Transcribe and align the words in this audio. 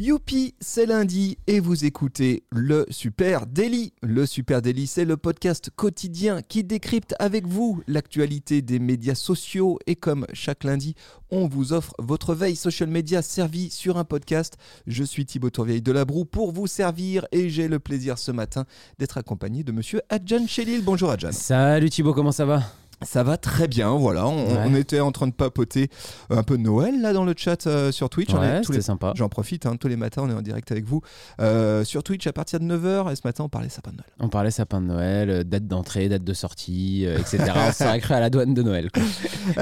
Youpi, 0.00 0.54
c'est 0.60 0.86
lundi 0.86 1.38
et 1.48 1.58
vous 1.58 1.84
écoutez 1.84 2.44
le 2.52 2.86
Super 2.88 3.48
Daily. 3.48 3.92
Le 4.00 4.26
Super 4.26 4.62
Daily, 4.62 4.86
c'est 4.86 5.04
le 5.04 5.16
podcast 5.16 5.70
quotidien 5.74 6.40
qui 6.40 6.62
décrypte 6.62 7.16
avec 7.18 7.48
vous 7.48 7.82
l'actualité 7.88 8.62
des 8.62 8.78
médias 8.78 9.16
sociaux 9.16 9.80
et 9.88 9.96
comme 9.96 10.24
chaque 10.34 10.62
lundi, 10.62 10.94
on 11.32 11.48
vous 11.48 11.72
offre 11.72 11.94
votre 11.98 12.36
veille 12.36 12.54
social 12.54 12.88
media 12.88 13.22
servie 13.22 13.70
sur 13.70 13.98
un 13.98 14.04
podcast. 14.04 14.56
Je 14.86 15.02
suis 15.02 15.26
Thibaut 15.26 15.50
Tourvieille 15.50 15.82
de 15.82 15.90
la 15.90 16.04
Broue 16.04 16.26
pour 16.26 16.52
vous 16.52 16.68
servir 16.68 17.26
et 17.32 17.50
j'ai 17.50 17.66
le 17.66 17.80
plaisir 17.80 18.18
ce 18.18 18.30
matin 18.30 18.66
d'être 19.00 19.18
accompagné 19.18 19.64
de 19.64 19.72
monsieur 19.72 20.00
Adjan 20.10 20.46
Chelil. 20.46 20.84
Bonjour 20.84 21.10
Adjan. 21.10 21.32
Salut 21.32 21.90
Thibaut, 21.90 22.14
comment 22.14 22.30
ça 22.30 22.44
va? 22.44 22.62
Ça 23.02 23.22
va 23.22 23.36
très 23.36 23.68
bien, 23.68 23.90
voilà. 23.96 24.26
On, 24.26 24.46
Ouais. 24.48 24.54
on 24.66 24.74
était 24.74 25.00
en 25.00 25.12
train 25.12 25.26
de 25.26 25.32
papoter 25.32 25.88
un 26.30 26.42
peu 26.42 26.56
de 26.56 26.62
Noël 26.62 27.00
là 27.00 27.12
dans 27.12 27.24
le 27.24 27.34
chat 27.36 27.66
euh, 27.66 27.92
sur 27.92 28.08
Twitch. 28.10 28.32
Ouais, 28.32 28.58
les- 28.58 28.64
c'était 28.64 28.80
sympa. 28.80 29.12
J'en 29.16 29.28
profite, 29.28 29.66
hein, 29.66 29.76
tous 29.78 29.88
les 29.88 29.96
matins 29.96 30.22
on 30.24 30.30
est 30.30 30.34
en 30.34 30.42
direct 30.42 30.70
avec 30.72 30.84
vous 30.84 31.00
euh, 31.40 31.84
sur 31.84 32.02
Twitch 32.02 32.26
à 32.26 32.32
partir 32.32 32.60
de 32.60 32.64
9h 32.64 33.10
et 33.12 33.16
ce 33.16 33.20
matin 33.24 33.44
on 33.44 33.48
parlait 33.48 33.68
sapin 33.68 33.90
de 33.92 33.96
Noël. 33.96 34.10
On 34.20 34.28
parlait 34.28 34.50
sapin 34.50 34.80
de 34.80 34.86
Noël, 34.86 35.30
euh, 35.30 35.44
date 35.44 35.66
d'entrée, 35.66 36.08
date 36.08 36.24
de 36.24 36.32
sortie, 36.34 37.04
euh, 37.06 37.18
etc. 37.18 37.38
on 37.68 37.72
s'est 37.72 37.84
à 37.84 38.20
la 38.20 38.30
douane 38.30 38.54
de 38.54 38.62
Noël. 38.62 38.90
quoi. 38.92 39.02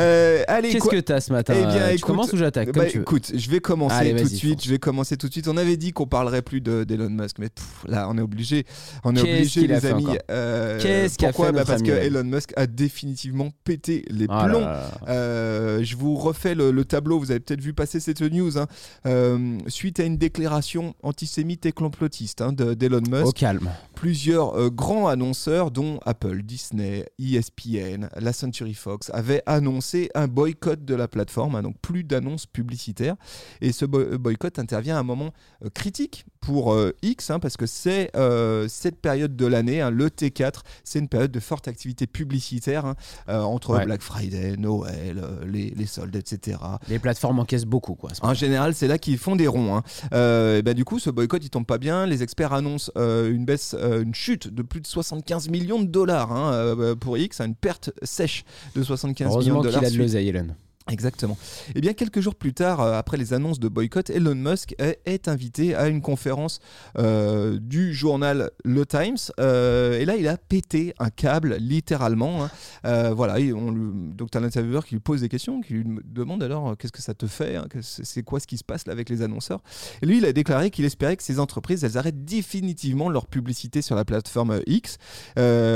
Allez, 0.49 0.71
Qu'est-ce 0.71 0.89
que 0.89 1.01
t'as 1.01 1.21
ce 1.21 1.33
matin 1.33 1.55
Eh 1.57 1.61
bien, 1.67 1.89
Tu 1.89 1.95
écoute, 1.95 2.01
commences 2.07 2.33
ou 2.33 2.37
j'attaque 2.37 2.73
Bah, 2.73 2.87
tu 2.87 3.01
écoute, 3.01 3.33
je 3.35 3.51
vais 3.51 3.61
commencer 3.61 3.97
Allez, 3.97 4.15
tout 4.15 4.29
de 4.29 4.35
suite. 4.35 4.65
Je 4.65 4.71
vais 4.71 4.79
commencer 4.79 5.17
tout 5.17 5.27
de 5.29 5.33
suite. 5.33 5.49
On 5.49 5.57
avait 5.57 5.77
dit 5.77 5.93
qu'on 5.93 6.07
parlerait 6.07 6.43
plus 6.43 6.61
de- 6.61 6.85
d'Elon 6.85 7.11
Musk, 7.11 7.39
mais 7.39 7.49
pff, 7.49 7.85
là, 7.87 8.07
on 8.09 8.17
est 8.19 8.23
obligé. 8.23 8.65
On 9.05 9.15
est 9.17 9.21
obligé, 9.21 9.61
qu'il 9.63 9.73
a 9.73 9.79
les 9.81 9.87
amis. 9.87 10.07
Qu'est-ce 10.29 11.19
qu'a 11.19 11.29
Pourquoi 11.29 11.47
fait 11.47 11.53
Bah, 11.53 11.65
Parce 11.67 11.83
que. 11.83 11.91
Elon 11.91 12.25
Musk 12.25 12.53
a 12.57 12.67
définitivement 12.67 13.26
pété 13.65 14.05
les 14.11 14.27
là 14.27 14.45
plombs. 14.49 14.61
là 14.61 14.67
là. 14.67 14.91
Euh, 15.09 15.81
je 15.83 15.97
vous 15.97 16.17
refais 16.17 16.55
le, 16.55 16.71
le 16.71 16.85
tableau, 16.85 17.19
vous 17.19 17.31
avez 17.31 17.41
peut-être 17.41 17.61
vu 17.61 17.73
passer 17.75 18.01
cette 18.01 18.21
news. 18.21 18.59
hein. 18.59 18.67
Euh, 19.07 19.59
suite 19.69 20.01
à 20.01 20.05
une 20.05 20.17
déclaration 20.17 20.95
antisémite 21.03 21.67
et 21.67 21.73
complotiste 21.73 22.43
hein, 22.43 22.53
de- 22.53 22.75
d'Elon 22.75 23.01
Musk, 23.11 23.27
Au 23.27 23.33
calme. 23.33 23.69
Plusieurs 23.97 24.55
euh, 24.57 24.71
grands 24.71 25.09
annonceurs, 25.09 25.71
dont 25.73 25.99
Apple, 26.07 26.43
Disney, 26.43 27.07
ESPN, 27.19 28.09
la 28.21 28.33
Century 28.33 28.75
Fox, 28.75 29.11
avaient 29.15 29.43
annoncé 29.47 30.11
un 30.15 30.29
boycott 30.29 30.85
de 30.85 30.95
la 30.95 31.09
plateforme, 31.09 31.57
hein, 31.57 31.63
donc 31.63 31.77
plus 31.81 32.05
d'annonces 32.05 32.47
publicitaires. 32.47 33.17
Et 33.61 33.73
ce 33.73 33.85
boy- 33.87 34.19
boycott 34.19 34.59
intervient 34.59 34.97
à 34.97 35.01
un 35.01 35.03
moment 35.03 35.33
euh, 35.65 35.71
critique 35.75 36.27
pour 36.41 36.73
euh, 36.75 36.93
X, 37.03 37.31
hein, 37.31 37.41
parce 37.41 37.57
que 37.57 37.67
c'est 37.67 38.11
euh, 38.17 38.69
cette 38.69 39.01
période 39.01 39.35
de 39.35 39.47
l'année, 39.47 39.81
hein, 39.81 39.91
le 39.91 40.09
T4, 40.11 40.61
c'est 40.85 40.99
une 40.99 41.09
période 41.09 41.33
de 41.33 41.41
forte 41.41 41.67
activité 41.67 42.07
publicitaire 42.07 42.95
euh, 43.29 43.41
entre 43.41 43.77
Ouais. 43.77 43.85
Black 43.85 44.03
Friday, 44.03 44.57
Noël, 44.57 45.19
euh, 45.23 45.45
les, 45.47 45.71
les 45.71 45.87
soldes, 45.87 46.15
etc. 46.15 46.59
Les 46.89 46.99
plateformes 46.99 47.39
encaissent 47.41 47.65
beaucoup 47.65 47.95
quoi. 47.95 48.11
En 48.21 48.35
général, 48.35 48.75
c'est 48.75 48.89
là 48.89 48.99
qu'ils 48.99 49.19
font 49.19 49.37
des 49.37 49.49
ronds. 49.49 49.83
Euh, 50.13 50.59
et 50.59 50.63
ben, 50.63 50.75
du 50.75 50.85
coup, 50.85 50.99
ce 50.99 51.11
boycott, 51.11 51.43
il 51.45 51.51
tombe 51.51 51.67
pas 51.67 51.79
bien. 51.79 52.07
Les 52.07 52.23
experts 52.23 52.53
annoncent 52.53 52.93
euh, 52.97 53.31
une 53.33 53.45
baisse, 53.45 53.75
euh, 53.79 53.86
une 54.03 54.15
chute 54.15 54.49
de 54.49 54.63
plus 54.63 54.81
de 54.81 54.87
75 54.87 55.49
millions 55.49 55.81
de 55.81 55.87
dollars 55.87 56.33
hein, 56.33 56.53
euh, 56.53 56.95
pour 56.95 57.17
X, 57.19 57.41
hein, 57.41 57.47
une 57.47 57.55
perte 57.55 57.91
sèche 58.03 58.45
de 58.75 58.83
75 58.83 59.27
millions 59.27 59.35
Heureusement 59.35 59.61
de 59.63 59.69
qu'il 59.69 59.75
dollars. 59.77 59.91
a 59.91 59.93
de 59.93 59.99
l'oseille, 59.99 60.29
Elon. 60.29 60.49
Exactement. 60.89 61.37
Et 61.75 61.81
bien 61.81 61.95
quelques 61.95 62.21
jours 62.21 62.37
plus 62.37 62.55
tard, 62.55 62.81
euh, 62.81 62.93
après 62.97 63.17
les 63.17 63.33
annonces 63.35 63.59
de 63.59 63.67
boycott, 63.69 64.09
Elon 64.09 64.37
Musk 64.37 64.75
est, 64.79 65.01
est 65.05 65.27
invité 65.27 65.75
à 65.75 65.89
une 65.89 66.01
conférence 66.01 66.61
euh, 66.97 67.59
du 67.61 67.93
journal 67.93 68.51
Le 68.65 68.87
Times. 68.87 69.17
Euh, 69.41 69.99
et 69.99 70.05
là, 70.05 70.15
il 70.15 70.29
a 70.29 70.37
pété 70.37 70.95
un 71.01 71.11
câble, 71.11 71.57
littéralement. 71.59 72.45
hein. 72.85 73.11
Voilà. 73.17 73.41
Et 73.41 73.53
on 73.53 73.73
lui- 73.73 74.13
donc, 74.15 74.31
tu 74.31 74.39
as 74.39 74.41
l'intervieweur 74.41 74.87
qui 74.87 74.95
lui 74.95 75.01
pose 75.01 75.23
des 75.23 75.29
questions, 75.29 75.61
qui 75.61 75.73
lui 75.75 75.85
demande 76.05 76.43
alors 76.45 76.77
qu'est-ce 76.77 76.93
que 76.93 77.03
ça 77.03 77.15
te 77.15 77.27
fait 77.27 77.57
hein, 77.57 77.67
c'est 77.81 78.23
quoi 78.23 78.39
ce 78.39 78.47
qui 78.47 78.57
se 78.57 78.65
passe 78.65 78.87
là 78.87 78.93
avec 78.93 79.09
les 79.09 79.23
annonceurs? 79.23 79.61
Et 80.03 80.07
lui, 80.07 80.19
il 80.19 80.25
a 80.25 80.33
déclaré 80.33 80.71
qu'il 80.71 80.85
espérait 80.85 81.17
que 81.17 81.23
ces 81.25 81.41
entreprises, 81.41 81.83
elles 81.83 81.99
arrêtent 81.99 82.25
définitivement 82.25 83.09
leur 83.11 83.27
publicité 83.27 83.83
sur 83.83 83.97
la 83.97 84.05
plateforme 84.05 84.61
X. 84.67 84.99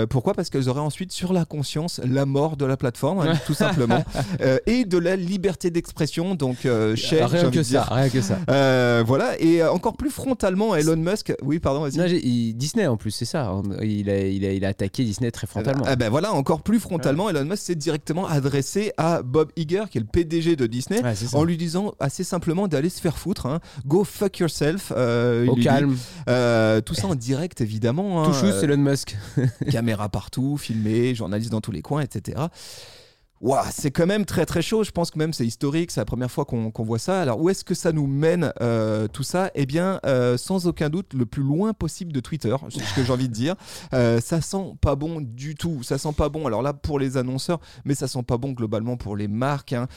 Pourquoi? 0.08 0.34
Parce 0.34 0.50
qu'elles 0.50 0.68
auraient 0.68 0.80
ensuite 0.80 1.10
sur 1.10 1.32
la 1.32 1.44
conscience 1.44 2.00
la 2.04 2.26
mort 2.26 2.56
de 2.56 2.64
la 2.64 2.76
plateforme, 2.76 3.20
hein, 3.20 3.32
tout 3.46 3.54
simplement, 3.54 4.04
et 4.66 4.84
de 4.84 4.99
la 5.00 5.16
liberté 5.16 5.70
d'expression. 5.70 6.34
Donc, 6.34 6.66
euh, 6.66 6.94
cher, 6.96 7.28
j'ai 7.28 7.38
rien 7.38 7.50
que 7.50 7.62
ça, 7.62 7.82
rien 7.82 8.08
que 8.08 8.20
ça. 8.20 8.38
Euh, 8.50 9.02
voilà, 9.06 9.38
et 9.40 9.62
euh, 9.62 9.72
encore 9.72 9.96
plus 9.96 10.10
frontalement, 10.10 10.74
Elon 10.76 10.96
Musk. 10.96 11.32
Oui, 11.42 11.58
pardon. 11.58 11.80
Non, 11.88 12.04
il- 12.06 12.54
Disney 12.56 12.86
en 12.86 12.96
plus, 12.96 13.10
c'est 13.10 13.24
ça. 13.24 13.52
Il 13.82 14.08
a, 14.10 14.18
il, 14.26 14.44
a, 14.44 14.52
il 14.52 14.64
a 14.64 14.68
attaqué 14.68 15.04
Disney 15.04 15.30
très 15.30 15.46
frontalement. 15.46 15.84
Ah 15.86 15.96
ben 15.96 16.08
voilà, 16.10 16.32
encore 16.32 16.62
plus 16.62 16.78
frontalement, 16.80 17.28
Elon 17.30 17.44
Musk 17.44 17.62
s'est 17.64 17.74
directement 17.74 18.26
adressé 18.26 18.92
à 18.96 19.22
Bob 19.22 19.50
Iger, 19.56 19.84
qui 19.90 19.98
est 19.98 20.00
le 20.02 20.06
PDG 20.06 20.56
de 20.56 20.66
Disney, 20.66 21.02
Ouais, 21.02 21.14
en 21.32 21.44
lui 21.44 21.56
disant 21.56 21.94
assez 22.00 22.24
simplement 22.24 22.68
d'aller 22.68 22.88
se 22.90 23.00
faire 23.00 23.18
foutre. 23.18 23.46
hein. 23.46 23.60
Go 23.86 24.04
fuck 24.04 24.38
yourself. 24.38 24.92
euh, 24.96 25.46
Au 25.46 25.54
dit. 25.54 25.62
calme. 25.62 25.96
Tout 26.84 26.94
ça 26.94 27.06
en 27.06 27.14
direct, 27.14 27.60
évidemment. 27.60 28.22
hein, 28.22 28.26
Tout 28.26 28.34
chou, 28.34 28.46
euh, 28.46 28.58
c'est 28.60 28.66
Elon 28.66 28.76
Musk. 28.78 29.16
caméra 29.70 30.08
partout, 30.08 30.56
filmé, 30.56 31.14
journalistes 31.14 31.50
dans 31.52 31.60
tous 31.60 31.72
les 31.72 31.82
coins, 31.82 32.02
etc. 32.02 32.38
Ouah, 33.40 33.64
c'est 33.72 33.90
quand 33.90 34.06
même 34.06 34.26
très 34.26 34.44
très 34.44 34.60
chaud. 34.60 34.84
Je 34.84 34.90
pense 34.90 35.10
que 35.10 35.18
même 35.18 35.32
c'est 35.32 35.46
historique. 35.46 35.90
C'est 35.90 36.00
la 36.00 36.04
première 36.04 36.30
fois 36.30 36.44
qu'on 36.44 36.70
voit 36.84 36.98
ça. 36.98 37.22
Alors 37.22 37.40
où 37.40 37.48
est-ce 37.48 37.64
que 37.64 37.74
ça 37.74 37.90
nous 37.90 38.06
mène 38.06 38.52
euh, 38.60 39.08
tout 39.08 39.22
ça? 39.22 39.50
Eh 39.54 39.64
bien, 39.64 39.98
euh, 40.04 40.36
sans 40.36 40.66
aucun 40.66 40.90
doute, 40.90 41.14
le 41.14 41.24
plus 41.24 41.42
loin 41.42 41.72
possible 41.72 42.12
de 42.12 42.20
Twitter. 42.20 42.54
C'est 42.68 42.82
ce 42.82 42.94
que 42.94 43.02
j'ai 43.02 43.12
envie 43.12 43.28
de 43.28 43.34
dire. 43.34 43.54
Euh, 43.92 44.20
ça 44.20 44.40
sent 44.40 44.74
pas 44.80 44.94
bon 44.94 45.20
du 45.20 45.54
tout. 45.54 45.82
Ça 45.82 45.98
sent 45.98 46.12
pas 46.16 46.28
bon. 46.28 46.46
Alors 46.46 46.62
là 46.62 46.72
pour 46.72 46.98
les 46.98 47.16
annonceurs, 47.16 47.60
mais 47.84 47.94
ça 47.94 48.06
sent 48.08 48.22
pas 48.22 48.36
bon 48.36 48.52
globalement 48.52 48.96
pour 48.96 49.16
les 49.16 49.26
marques. 49.26 49.72
hein. 49.72 49.88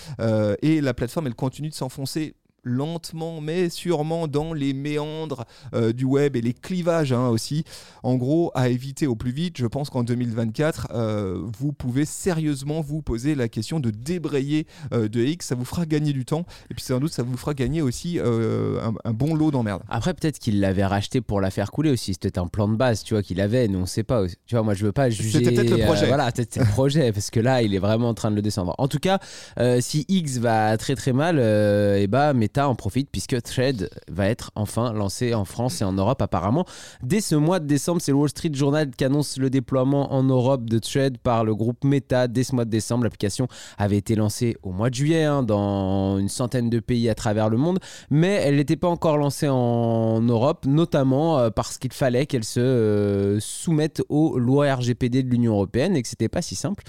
Et 0.62 0.82
la 0.82 0.94
plateforme, 0.94 1.28
elle 1.28 1.36
continue 1.36 1.70
de 1.70 1.74
s'enfoncer 1.74 2.36
lentement 2.64 3.42
mais 3.42 3.70
sûrement 3.70 4.28
dans 4.28 4.54
les 4.54 4.74
méandres 4.74 5.46
euh, 5.74 5.94
du 5.94 6.06
web 6.06 6.36
et 6.36 6.42
les 6.42 6.54
clivages 6.54 7.12
hein, 7.12 7.28
aussi. 7.28 7.64
En 8.04 8.16
gros, 8.16 8.52
à 8.56 8.70
éviter 8.70 9.08
au 9.08 9.16
plus 9.16 9.32
vite, 9.32 9.58
je 9.58 9.66
pense 9.66 9.90
qu'en 9.90 10.04
2024, 10.04 10.90
euh, 10.94 11.42
vous 11.58 11.74
pouvez 11.74 12.06
sérieusement 12.06 12.82
vous 12.82 13.02
poser 13.02 13.36
la 13.36 13.48
question 13.48 13.80
de 13.80 13.90
débrayer 13.90 14.68
euh, 14.94 15.08
de 15.08 15.22
X. 15.22 15.48
Ça 15.48 15.56
vous 15.56 15.66
fera 15.66 15.86
gagner 15.86 16.14
du 16.14 16.26
temps 16.26 16.46
et 16.70 16.74
puis 16.74 16.84
sans 16.84 17.00
doute 17.00 17.12
ça 17.12 17.24
vous 17.24 17.38
fera 17.38 17.54
gagner 17.54 17.82
aussi 17.82 18.20
un, 18.20 18.94
un 19.04 19.14
bon 19.14 19.36
lot 19.36 19.52
d'emmerdes. 19.52 19.84
Après, 19.90 20.14
peut-être 20.14 20.40
qu'il 20.40 20.60
l'avait 20.60 20.86
racheté 20.86 21.22
pour 21.22 21.42
la 21.42 21.52
faire 21.52 21.72
couler 21.72 21.92
aussi. 21.92 22.14
C'était 22.14 22.40
un 22.40 22.48
plan 22.48 22.68
de 22.68 22.76
base, 22.76 23.04
tu 23.04 23.14
vois, 23.14 23.24
qu'il 23.24 23.42
avait. 23.42 23.68
Nous, 23.68 23.80
on 23.80 23.86
sait 23.86 24.04
pas. 24.04 24.26
Tu 24.46 24.56
vois, 24.56 24.64
moi, 24.64 24.74
je 24.74 24.86
veux 24.86 24.92
pas 24.92 25.10
juger. 25.10 25.40
C'était 25.40 25.52
peut-être 25.52 25.78
le 25.78 25.86
projet. 25.86 26.08
voilà, 26.08 26.32
peut-être 26.32 26.54
c'est 26.54 26.60
le 26.62 26.66
projet, 26.72 27.12
parce 27.12 27.30
que 27.30 27.40
là, 27.40 27.62
il 27.62 27.74
est 27.76 27.80
vraiment 27.80 28.10
en 28.10 28.14
train 28.14 28.32
de 28.32 28.36
le 28.36 28.42
descendre. 28.42 28.74
En 28.78 28.88
tout 28.88 29.00
cas, 29.00 29.20
si 29.80 30.06
X 30.08 30.38
va 30.38 30.78
très 30.78 30.96
très 30.96 31.14
mal, 31.14 31.40
et 31.40 32.08
bah, 32.08 32.34
Meta 32.54 32.70
en 32.70 32.76
profite 32.76 33.10
puisque 33.12 33.42
Thread 33.42 33.90
va 34.10 34.28
être 34.28 34.52
enfin 34.54 34.94
lancé 34.94 35.34
en 35.34 35.44
France 35.44 35.82
et 35.82 35.86
en 35.86 35.94
Europe 35.94 36.22
apparemment. 36.22 36.66
Dès 37.02 37.20
ce 37.20 37.34
mois 37.34 37.60
de 37.60 37.66
décembre, 37.66 38.00
c'est 38.00 38.12
le 38.12 38.18
Wall 38.18 38.30
Street 38.30 38.52
Journal 38.54 38.92
qui 38.92 39.04
annonce 39.04 39.38
le 39.38 39.50
déploiement 39.50 40.14
en 40.14 40.22
Europe 40.22 40.70
de 40.70 40.78
Thread 40.78 41.18
par 41.18 41.46
le 41.46 41.56
groupe 41.56 41.84
Meta. 41.84 42.28
Dès 42.28 42.44
ce 42.44 42.54
mois 42.54 42.66
de 42.66 42.70
décembre, 42.70 43.06
l'application 43.06 43.48
avait 43.80 43.98
été 43.98 44.16
lancée 44.16 44.56
au 44.62 44.72
mois 44.72 44.92
de 44.92 44.96
juillet 44.96 45.24
hein, 45.24 45.42
dans 45.42 46.20
une 46.20 46.30
centaine 46.30 46.70
de 46.70 46.80
pays 46.80 47.10
à 47.10 47.16
travers 47.16 47.50
le 47.50 47.58
monde 47.58 47.80
mais 48.10 48.34
elle 48.34 48.56
n'était 48.58 48.76
pas 48.76 48.88
encore 48.88 49.18
lancée 49.18 49.48
en 49.50 50.22
Europe, 50.22 50.66
notamment 50.66 51.40
euh, 51.40 51.50
parce 51.50 51.78
qu'il 51.78 51.94
fallait 51.94 52.26
qu'elle 52.26 52.44
se 52.44 52.60
euh, 52.60 53.40
soumette 53.40 54.02
aux 54.10 54.38
lois 54.38 54.74
RGPD 54.76 55.24
de 55.24 55.30
l'Union 55.30 55.54
européenne 55.54 55.96
et 55.96 56.02
que 56.02 56.08
c'était 56.08 56.30
pas 56.30 56.42
si 56.42 56.56
simple. 56.56 56.84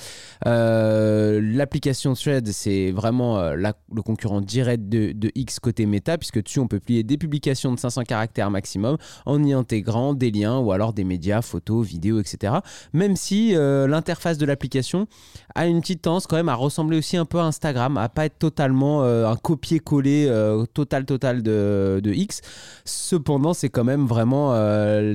Euh, 0.46 1.40
L'application 1.42 2.14
Thread, 2.14 2.48
c'est 2.48 2.90
vraiment 2.90 3.40
le 3.52 4.02
concurrent 4.02 4.40
direct 4.40 4.88
de 4.88 5.30
X 5.34 5.53
côté 5.60 5.86
méta, 5.86 6.18
puisque 6.18 6.42
dessus 6.42 6.60
on 6.60 6.68
peut 6.68 6.80
plier 6.80 7.02
des 7.02 7.18
publications 7.18 7.72
de 7.72 7.78
500 7.78 8.04
caractères 8.04 8.50
maximum 8.50 8.96
en 9.26 9.42
y 9.42 9.52
intégrant 9.52 10.14
des 10.14 10.30
liens 10.30 10.58
ou 10.58 10.72
alors 10.72 10.92
des 10.92 11.04
médias, 11.04 11.42
photos, 11.42 11.86
vidéos, 11.86 12.20
etc. 12.20 12.54
Même 12.92 13.16
si 13.16 13.54
euh, 13.54 13.86
l'interface 13.86 14.38
de 14.38 14.46
l'application 14.46 15.06
a 15.54 15.66
une 15.66 15.80
petite 15.80 16.02
tendance 16.02 16.26
quand 16.26 16.36
même 16.36 16.48
à 16.48 16.54
ressembler 16.54 16.98
aussi 16.98 17.16
un 17.16 17.24
peu 17.24 17.38
à 17.38 17.44
Instagram, 17.44 17.96
à 17.96 18.08
pas 18.08 18.26
être 18.26 18.38
totalement 18.38 19.02
euh, 19.02 19.26
un 19.26 19.36
copier-coller 19.36 20.26
euh, 20.28 20.64
total 20.66 21.04
total 21.04 21.42
de, 21.42 22.00
X. 22.04 22.40
Cependant, 22.84 23.54
c'est 23.54 23.68
quand 23.68 23.84
même 23.84 24.06
vraiment, 24.06 24.50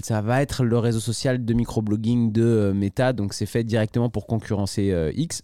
ça 0.04 0.22
va 0.22 0.42
être 0.42 0.64
le 0.64 0.78
réseau 0.78 1.00
social 1.00 1.46
de 1.46 1.54
microblogging 1.54 2.32
de 2.32 2.72
Meta, 2.76 3.14
donc 3.14 3.34
c'est 3.34 3.46
fait 3.46 3.64
directement 3.64 4.10
pour 4.10 4.28
concurrencer 4.28 5.12
X. 5.16 5.44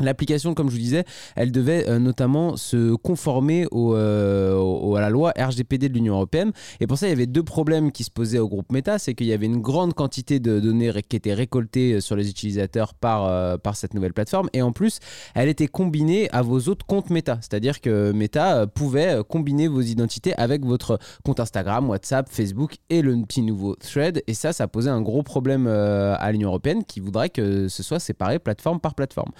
L'application, 0.00 0.54
comme 0.54 0.68
je 0.68 0.72
vous 0.72 0.80
disais, 0.80 1.04
elle 1.36 1.52
devait 1.52 1.88
euh, 1.88 1.98
notamment 1.98 2.56
se 2.56 2.94
conformer 2.94 3.66
euh, 3.72 4.94
à 4.96 5.00
la 5.00 5.10
loi 5.10 5.32
RGPD 5.38 5.88
de 5.88 5.94
l'Union 5.94 6.14
européenne. 6.14 6.52
Et 6.80 6.86
pour 6.86 6.98
ça, 6.98 7.06
il 7.06 7.10
y 7.10 7.12
avait 7.12 7.26
deux 7.26 7.42
problèmes 7.42 7.92
qui 7.92 8.04
se 8.04 8.10
posaient 8.10 8.38
au 8.38 8.48
groupe 8.48 8.72
Meta. 8.72 8.98
C'est 8.98 9.14
qu'il 9.14 9.26
y 9.26 9.32
avait 9.32 9.46
une 9.46 9.60
grande 9.60 9.94
quantité 9.94 10.40
de 10.40 10.58
données 10.58 10.90
qui 11.08 11.16
étaient 11.16 11.34
récoltées 11.34 11.94
euh, 11.94 12.00
sur 12.00 12.16
les 12.16 12.30
utilisateurs 12.30 12.94
par, 12.94 13.30
cette 13.74 13.94
nouvelle 13.94 14.12
plateforme. 14.12 14.48
Et 14.52 14.62
en 14.62 14.72
plus, 14.72 14.98
elle 15.34 15.48
était 15.48 15.68
combinée 15.68 16.28
à 16.32 16.42
vos 16.42 16.60
autres 16.68 16.86
comptes 16.86 17.10
Meta. 17.10 17.38
C'est-à-dire 17.40 17.80
que 17.80 18.12
Meta 18.12 18.66
pouvait 18.66 19.18
combiner 19.28 19.68
vos 19.68 19.80
identités 19.80 20.34
avec 20.36 20.64
votre 20.64 20.98
compte 21.24 21.40
Instagram, 21.40 21.88
WhatsApp, 21.88 22.28
Facebook 22.28 22.76
et 22.88 23.02
le 23.02 23.16
petit 23.22 23.42
nouveau 23.42 23.76
Thread. 23.76 24.22
Et 24.26 24.34
ça, 24.34 24.52
ça 24.52 24.66
posait 24.66 24.90
un 24.90 25.02
gros 25.02 25.22
problème 25.22 25.66
à 25.66 26.32
l'Union 26.32 26.48
européenne 26.48 26.84
qui 26.84 27.00
voudrait 27.00 27.30
que 27.30 27.68
ce 27.68 27.82
soit 27.82 28.00
séparé 28.00 28.38
plateforme 28.38 28.80
par 28.80 28.94
plateforme. 28.94 29.30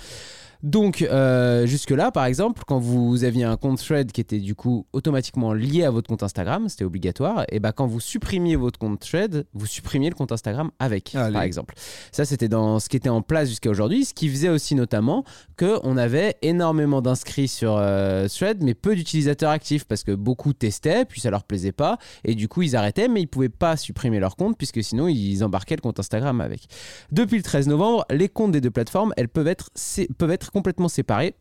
Donc, 0.62 1.02
euh, 1.02 1.66
jusque-là, 1.66 2.10
par 2.10 2.26
exemple, 2.26 2.62
quand 2.66 2.78
vous 2.78 3.24
aviez 3.24 3.44
un 3.44 3.56
compte 3.56 3.78
Thread 3.78 4.12
qui 4.12 4.20
était 4.20 4.40
du 4.40 4.54
coup 4.54 4.86
automatiquement 4.92 5.52
lié 5.52 5.84
à 5.84 5.90
votre 5.90 6.08
compte 6.08 6.22
Instagram, 6.22 6.68
c'était 6.68 6.84
obligatoire, 6.84 7.44
et 7.50 7.60
bah 7.60 7.72
quand 7.72 7.86
vous 7.86 8.00
supprimiez 8.00 8.56
votre 8.56 8.78
compte 8.78 9.00
Thread, 9.00 9.46
vous 9.54 9.66
supprimiez 9.66 10.10
le 10.10 10.14
compte 10.14 10.32
Instagram 10.32 10.70
avec, 10.78 11.14
Allez. 11.14 11.32
par 11.32 11.42
exemple. 11.42 11.74
Ça, 12.12 12.24
c'était 12.24 12.48
dans 12.48 12.78
ce 12.78 12.88
qui 12.88 12.96
était 12.96 13.08
en 13.08 13.22
place 13.22 13.48
jusqu'à 13.48 13.70
aujourd'hui, 13.70 14.04
ce 14.04 14.12
qui 14.12 14.28
faisait 14.28 14.50
aussi 14.50 14.74
notamment 14.74 15.24
qu'on 15.58 15.96
avait 15.96 16.36
énormément 16.42 17.00
d'inscrits 17.00 17.48
sur 17.48 17.76
euh, 17.78 18.28
Thread, 18.28 18.62
mais 18.62 18.74
peu 18.74 18.94
d'utilisateurs 18.94 19.50
actifs, 19.50 19.84
parce 19.84 20.04
que 20.04 20.12
beaucoup 20.12 20.52
testaient, 20.52 21.04
puis 21.06 21.20
ça 21.20 21.30
leur 21.30 21.44
plaisait 21.44 21.72
pas, 21.72 21.98
et 22.24 22.34
du 22.34 22.48
coup, 22.48 22.62
ils 22.62 22.76
arrêtaient, 22.76 23.08
mais 23.08 23.22
ils 23.22 23.26
pouvaient 23.26 23.48
pas 23.48 23.76
supprimer 23.76 24.20
leur 24.20 24.36
compte, 24.36 24.58
puisque 24.58 24.82
sinon, 24.82 25.08
ils 25.08 25.42
embarquaient 25.42 25.76
le 25.76 25.82
compte 25.82 25.98
Instagram 25.98 26.40
avec. 26.40 26.66
Depuis 27.12 27.38
le 27.38 27.42
13 27.42 27.68
novembre, 27.68 28.04
les 28.10 28.28
comptes 28.28 28.52
des 28.52 28.60
deux 28.60 28.70
plateformes, 28.70 29.14
elles 29.16 29.28
peuvent 29.28 29.48
être, 29.48 29.70
peuvent 30.18 30.30
être 30.30 30.49
complètement 30.52 30.88
séparés. 30.88 31.34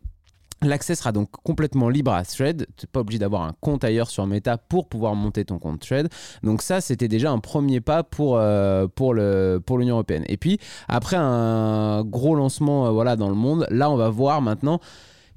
L'accès 0.62 0.94
sera 0.94 1.10
donc 1.10 1.30
complètement 1.30 1.88
libre 1.88 2.12
à 2.12 2.22
Thread. 2.22 2.66
Tu 2.76 2.84
n'es 2.84 2.88
pas 2.92 3.00
obligé 3.00 3.18
d'avoir 3.18 3.42
un 3.42 3.54
compte 3.60 3.82
ailleurs 3.82 4.10
sur 4.10 4.26
Meta 4.26 4.58
pour 4.58 4.88
pouvoir 4.88 5.14
monter 5.14 5.46
ton 5.46 5.58
compte 5.58 5.80
Thread. 5.80 6.10
Donc 6.42 6.60
ça, 6.60 6.82
c'était 6.82 7.08
déjà 7.08 7.30
un 7.30 7.38
premier 7.38 7.80
pas 7.80 8.02
pour, 8.02 8.36
euh, 8.36 8.86
l'Union 8.98 9.94
Européenne. 9.94 10.24
Et 10.28 10.36
puis, 10.36 10.58
après 10.86 11.16
un 11.16 12.04
gros 12.04 12.34
lancement 12.34 12.86
euh, 12.86 12.90
voilà, 12.90 13.16
dans 13.16 13.30
le 13.30 13.34
monde, 13.34 13.66
là, 13.70 13.90
on 13.90 13.96
va 13.96 14.10
voir 14.10 14.42
maintenant 14.42 14.80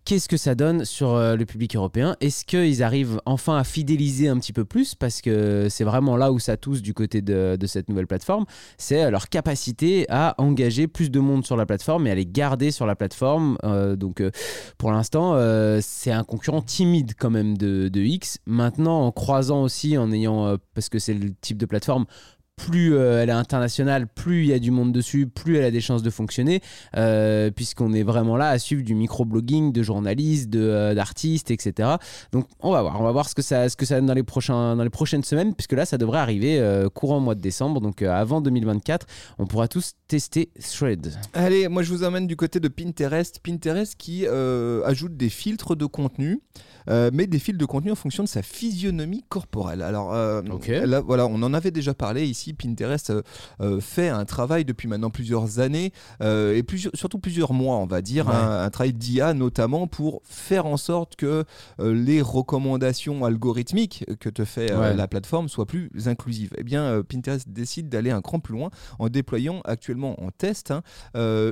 Qu'est-ce 0.06 0.28
que 0.28 0.36
ça 0.36 0.54
donne 0.54 0.84
sur 0.84 1.12
euh, 1.12 1.38
le 1.38 1.46
public 1.46 1.78
européen? 1.78 2.18
Est-ce 2.20 2.44
qu'ils 2.44 2.84
arrivent 2.84 3.22
enfin 3.26 3.58
à 3.58 3.64
fidéliser 3.64 4.28
un 4.28 4.38
petit 4.38 4.52
peu 4.52 4.66
plus? 4.66 4.96
Parce 4.96 5.22
que 5.22 5.68
c'est 5.70 5.86
vraiment 5.86 6.18
là 6.18 6.34
où 6.34 6.40
ça 6.40 6.58
touche 6.58 6.82
du 6.82 6.94
côté 6.94 7.22
de, 7.22 7.58
cette 7.68 7.88
nouvelle 7.88 8.06
plateforme. 8.06 8.44
C'est 8.78 9.06
euh, 9.06 9.12
leur 9.12 9.30
capacité 9.30 10.06
à 10.10 10.36
engager 10.40 10.88
plus 10.88 11.10
de 11.10 11.22
monde 11.22 11.46
sur 11.46 11.56
la 11.56 11.66
plateforme 11.66 12.06
et 12.08 12.12
à 12.12 12.16
les 12.16 12.26
garder 12.26 12.72
sur 12.72 12.86
la 12.86 12.98
plateforme. 12.98 13.58
Euh, 13.64 13.96
donc 13.96 14.22
pour 14.78 14.92
l'instant, 14.92 15.38
c'est 15.82 16.12
un 16.12 16.26
concurrent 16.26 16.62
timide 16.62 17.14
quand 17.18 17.30
même 17.30 17.58
de, 17.58 17.88
de 17.88 18.02
X. 18.02 18.40
Maintenant, 18.46 19.06
en 19.06 19.12
croisant 19.14 19.62
aussi, 19.64 19.98
en 19.98 20.12
ayant, 20.12 20.58
parce 20.74 20.90
que 20.90 21.00
c'est 21.00 21.14
le 21.14 21.34
type 21.34 21.58
de 21.58 21.66
plateforme 21.66 22.06
plus 22.56 22.96
euh, 22.96 23.24
elle 23.24 23.30
est 23.30 23.34
internationale, 23.34 24.08
plus 24.08 24.44
il 24.44 24.48
y 24.48 24.54
a 24.54 24.60
du 24.60 24.72
monde 24.72 24.92
dessus, 24.92 25.28
plus 25.28 25.58
elle 25.58 25.66
a 25.66 25.72
des 25.72 25.82
chances 25.82 26.04
de 26.04 26.10
fonctionner, 26.10 26.62
euh, 26.96 27.52
puisqu'on 27.52 27.94
est 27.94 28.04
vraiment 28.04 28.38
là 28.38 28.50
à 28.50 28.60
suivre 28.60 28.84
du 28.84 28.96
microblogging, 28.96 29.72
de 29.72 29.84
journalistes, 29.84 30.56
euh, 30.56 30.94
d'artistes, 30.94 31.52
etc. 31.52 31.90
Donc 32.32 32.48
on 32.60 32.72
va 32.72 32.82
voir, 32.82 33.02
on 33.02 33.04
va 33.04 33.12
voir 33.12 33.28
ce 33.28 33.36
que 33.36 33.42
ça, 33.42 33.68
ce 33.70 33.76
donne 33.94 34.06
dans 34.06 34.14
les, 34.14 34.24
prochaines 34.24 35.24
semaines, 35.24 35.56
puisque 35.56 35.74
là 35.74 35.86
ça 35.86 35.98
devrait 35.98 36.20
arriver 36.20 36.62
courant 36.94 37.20
mois 37.20 37.36
de 37.36 37.42
décembre, 37.42 37.82
donc 37.82 38.02
avant 38.02 38.42
2024, 38.42 39.08
on 39.40 39.46
pourra 39.46 39.68
tous 39.68 39.94
tester 40.08 40.50
Thread. 40.60 41.14
Allez, 41.34 41.68
moi 41.68 41.84
je 41.84 41.90
vous 41.90 42.04
emmène 42.04 42.28
du 42.28 42.36
côté 42.36 42.60
de 42.60 42.68
Pinterest. 42.68 43.40
Pinterest 43.40 43.96
qui 43.96 44.28
ajoute 44.28 45.18
des 45.18 45.30
filtres 45.30 45.76
de 45.76 45.86
contenu, 45.86 46.42
euh, 46.90 47.10
mais 47.14 47.28
des 47.28 47.40
filtres 47.40 47.60
de 47.60 47.66
contenu 47.66 47.92
en 47.92 47.96
fonction 47.96 48.24
de 48.24 48.28
sa 48.30 48.42
physionomie 48.42 49.24
corporelle. 49.30 49.82
Alors 49.82 50.14
euh, 50.14 50.42
là, 50.86 51.02
voilà, 51.02 51.26
on 51.28 51.42
en 51.44 51.54
avait 51.54 51.72
déjà 51.72 51.94
parlé 51.94 52.26
ici. 52.26 52.54
Pinterest 52.54 53.12
euh, 53.62 53.80
fait 53.80 54.10
un 54.10 54.26
travail 54.26 54.66
depuis 54.66 54.88
maintenant 54.88 55.10
plusieurs 55.10 55.60
années 55.60 55.92
et 56.22 56.64
surtout 56.94 57.20
plusieurs 57.20 57.54
mois, 57.54 57.78
on 57.78 57.86
va 57.86 58.02
dire, 58.02 58.28
Ouais. 58.28 58.34
un, 58.36 58.64
un 58.64 58.70
travail 58.70 58.94
d'IA 58.94 59.34
notamment 59.34 59.88
pour 59.88 60.22
faire 60.24 60.66
en 60.66 60.78
sorte 60.78 61.16
que 61.16 61.44
les 61.80 62.22
recommandations 62.22 63.26
algorithmiques 63.26 64.06
que 64.20 64.30
te 64.30 64.46
fait 64.46 64.74
Ouais. 64.74 64.94
la 64.96 65.08
plateforme 65.08 65.50
soient 65.50 65.66
plus 65.66 65.90
inclusives. 66.06 66.52
Eh 66.58 66.64
bien, 66.64 67.02
Pinterest 67.08 67.50
décide 67.50 67.90
d'aller 67.90 68.12
un 68.12 68.22
cran 68.22 68.40
plus 68.40 68.54
loin 68.54 68.70
en 69.00 69.10
déployant 69.10 69.62
actuellement 69.66 70.22
en 70.24 70.32
test 70.32 70.72
hein, 70.72 70.82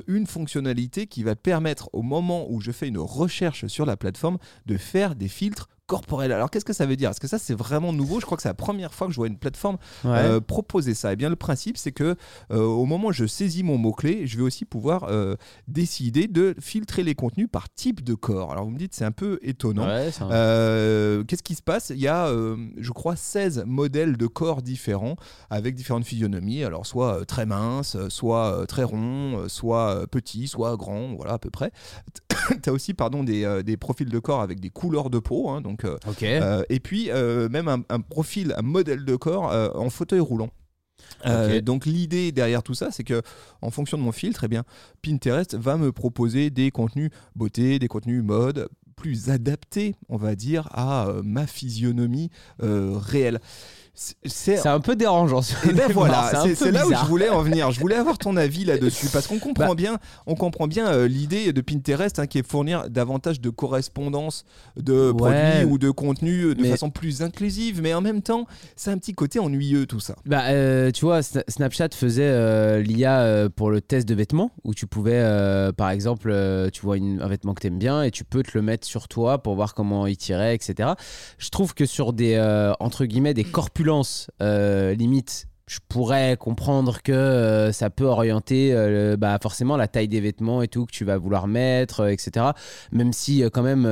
une 0.07 0.27
fonctionnalité 0.27 1.07
qui 1.07 1.23
va 1.23 1.35
permettre 1.35 1.89
au 1.93 2.01
moment 2.01 2.45
où 2.49 2.61
je 2.61 2.71
fais 2.71 2.87
une 2.87 2.97
recherche 2.97 3.67
sur 3.67 3.85
la 3.85 3.97
plateforme 3.97 4.37
de 4.65 4.77
faire 4.77 5.15
des 5.21 5.27
filtres 5.29 5.67
corporels. 5.87 6.31
Alors 6.31 6.49
qu'est-ce 6.49 6.63
que 6.63 6.71
ça 6.71 6.85
veut 6.85 6.95
dire? 6.95 7.09
Parce 7.09 7.19
que 7.19 7.27
ça 7.27 7.37
c'est 7.37 7.53
vraiment 7.53 7.91
nouveau? 7.91 8.21
Je 8.21 8.25
crois 8.25 8.37
que 8.37 8.41
c'est 8.43 8.47
la 8.49 8.53
première 8.53 8.93
fois 8.93 9.07
que 9.07 9.13
je 9.13 9.17
vois 9.17 9.27
une 9.27 9.37
plateforme 9.37 9.77
Ouais. 10.05 10.11
euh, 10.19 10.39
proposer 10.39 10.93
ça. 10.93 11.11
Et 11.11 11.17
bien 11.17 11.29
le 11.29 11.35
principe 11.35 11.75
c'est 11.75 11.91
que 11.91 12.15
euh, 12.51 12.63
au 12.63 12.85
moment 12.85 13.09
où 13.09 13.11
je 13.11 13.25
saisis 13.25 13.61
mon 13.61 13.77
mot 13.77 13.91
clé, 13.91 14.25
je 14.25 14.37
vais 14.37 14.43
aussi 14.43 14.63
pouvoir 14.63 15.03
euh, 15.09 15.35
décider 15.67 16.27
de 16.29 16.55
filtrer 16.61 17.03
les 17.03 17.13
contenus 17.13 17.49
par 17.51 17.65
type 17.73 18.05
de 18.05 18.13
corps. 18.13 18.53
Alors 18.53 18.63
vous 18.63 18.71
me 18.71 18.77
dites 18.77 18.93
c'est 18.95 19.03
un 19.03 19.11
peu 19.11 19.37
étonnant. 19.41 19.85
Ouais, 19.85 20.11
c'est 20.11 20.21
un- 20.23 21.23
Qu'est-ce 21.27 21.43
qui 21.43 21.55
se 21.55 21.61
passe? 21.61 21.89
Il 21.89 21.99
y 21.99 22.07
a, 22.07 22.31
je 22.77 22.91
crois, 22.91 23.17
16 23.17 23.63
modèles 23.67 24.15
de 24.15 24.27
corps 24.27 24.61
différents 24.61 25.15
avec 25.49 25.75
différentes 25.75 26.05
physionomies. 26.05 26.63
Alors, 26.63 26.85
soit 26.85 27.25
très 27.25 27.45
mince, 27.45 27.97
soit 28.09 28.65
très 28.67 28.83
rond, 28.83 29.43
soit 29.49 30.07
petit, 30.07 30.47
soit 30.47 30.77
grand, 30.77 31.15
voilà 31.15 31.33
à 31.33 31.37
peu 31.39 31.49
près. 31.49 31.71
tu 32.63 32.69
as 32.69 32.73
aussi 32.73 32.93
pardon, 32.93 33.23
des, 33.23 33.43
euh, 33.43 33.63
des 33.63 33.77
profils 33.77 34.09
de 34.09 34.19
corps 34.19 34.41
avec 34.41 34.59
des 34.59 34.69
couleurs 34.69 35.09
de 35.09 35.19
peau. 35.19 35.49
hein, 35.49 35.61
donc, 35.61 35.85
euh, 35.85 35.97
euh, 36.23 36.63
et 36.69 36.79
puis, 36.79 37.09
même 37.49 37.67
un, 37.67 37.83
un 37.89 37.99
profil, 37.99 38.53
un 38.57 38.61
modèle 38.61 39.05
de 39.05 39.15
corps 39.15 39.51
en 39.75 39.89
fauteuil 39.89 40.19
roulant. 40.19 40.49
Euh. 41.25 41.61
Donc 41.61 41.85
l'idée 41.85 42.31
derrière 42.31 42.63
tout 42.63 42.73
ça, 42.73 42.91
c'est 42.91 43.03
que 43.03 43.21
en 43.61 43.71
fonction 43.71 43.97
de 43.97 44.03
mon 44.03 44.11
filtre, 44.11 44.43
eh 44.43 44.47
bien, 44.47 44.63
Pinterest 45.01 45.55
va 45.55 45.77
me 45.77 45.91
proposer 45.91 46.49
des 46.49 46.71
contenus 46.71 47.09
beauté, 47.35 47.79
des 47.79 47.87
contenus 47.87 48.23
mode 48.23 48.69
plus 48.95 49.29
adaptés, 49.31 49.95
on 50.09 50.17
va 50.17 50.35
dire, 50.35 50.67
à 50.71 51.07
euh, 51.07 51.21
ma 51.23 51.47
physionomie 51.47 52.29
euh, 52.61 52.91
réelle. 52.95 53.39
C'est- 53.93 54.65
un 54.65 54.79
peu 54.79 54.95
dérangeant. 54.95 55.41
et 55.65 55.67
le 55.67 55.73
ben 55.73 55.91
voilà, 55.91 56.31
c'est 56.55 56.71
là 56.71 56.87
où 56.87 56.91
je 56.93 57.05
voulais 57.05 57.29
en 57.29 57.41
venir. 57.41 57.71
Je 57.71 57.79
voulais 57.79 57.95
avoir 57.97 58.17
ton 58.17 58.37
avis 58.37 58.63
là-dessus 58.63 59.07
parce 59.11 59.27
qu'on 59.27 59.37
comprend 59.37 59.69
Bah. 59.69 59.75
bien, 59.75 59.97
on 60.25 60.35
comprend 60.35 60.65
bien 60.67 60.87
euh, 60.87 61.07
l'idée 61.07 61.51
de 61.51 61.61
Pinterest 61.61 62.17
hein, 62.17 62.25
qui 62.25 62.39
est 62.39 62.47
fournir 62.47 62.89
davantage 62.89 63.41
de 63.41 63.49
correspondance 63.49 64.45
de 64.77 65.11
Ouais. 65.11 65.13
produits 65.17 65.65
ou 65.71 65.77
de 65.77 65.91
contenus 65.91 66.45
euh, 66.45 66.55
de 66.55 66.61
Mais- 66.61 66.69
façon 66.71 66.89
plus 66.89 67.21
inclusive, 67.21 67.81
mais 67.81 67.93
en 67.93 68.01
même 68.01 68.21
temps, 68.21 68.47
c'est 68.77 68.91
un 68.91 68.97
petit 68.97 69.13
côté 69.13 69.39
ennuyeux 69.39 69.85
tout 69.85 69.99
ça. 69.99 70.15
Bah, 70.25 70.43
euh, 70.47 70.89
tu 70.91 71.03
vois, 71.05 71.19
Sna- 71.19 71.43
Snapchat 71.49 71.89
faisait 71.93 72.23
euh, 72.23 72.81
l'IA 72.81 73.49
pour 73.55 73.69
le 73.71 73.81
test 73.81 74.07
de 74.07 74.15
vêtements, 74.15 74.51
où 74.63 74.73
tu 74.73 74.87
pouvais, 74.87 75.21
par 75.75 75.89
exemple, 75.89 76.33
tu 76.71 76.81
vois 76.81 76.95
une- 76.97 77.21
un 77.21 77.27
vêtement 77.27 77.53
que 77.53 77.61
t'aimes 77.61 77.77
bien 77.79 78.03
et 78.03 78.11
tu 78.11 78.23
peux 78.23 78.41
te 78.41 78.51
le 78.55 78.61
mettre 78.61 78.87
sur 78.87 79.07
toi 79.09 79.43
pour 79.43 79.55
voir 79.55 79.73
comment 79.73 80.07
il 80.07 80.15
tirait, 80.17 80.55
etc. 80.55 80.91
Je 81.37 81.49
trouve 81.49 81.73
que 81.73 81.85
sur 81.85 82.13
des, 82.13 82.39
entre 82.79 83.05
guillemets, 83.05 83.33
des 83.33 83.43
corpulences 83.43 83.80
euh, 84.41 84.93
limite, 84.93 85.47
je 85.71 85.79
pourrais 85.87 86.35
comprendre 86.37 87.01
que 87.01 87.13
euh, 87.13 87.71
ça 87.71 87.89
peut 87.89 88.03
orienter 88.03 88.73
euh, 88.73 89.11
le- 89.11 89.15
bah, 89.15 89.37
forcément 89.41 89.77
la 89.77 89.87
taille 89.87 90.09
des 90.09 90.19
vêtements 90.19 90.61
et 90.61 90.67
tout 90.67 90.85
que 90.85 90.91
tu 90.91 91.05
vas 91.05 91.17
vouloir 91.17 91.47
mettre, 91.47 92.01
euh, 92.01 92.07
etc. 92.09 92.47
Même 92.91 93.13
si 93.13 93.41
quand 93.53 93.63
même, 93.63 93.85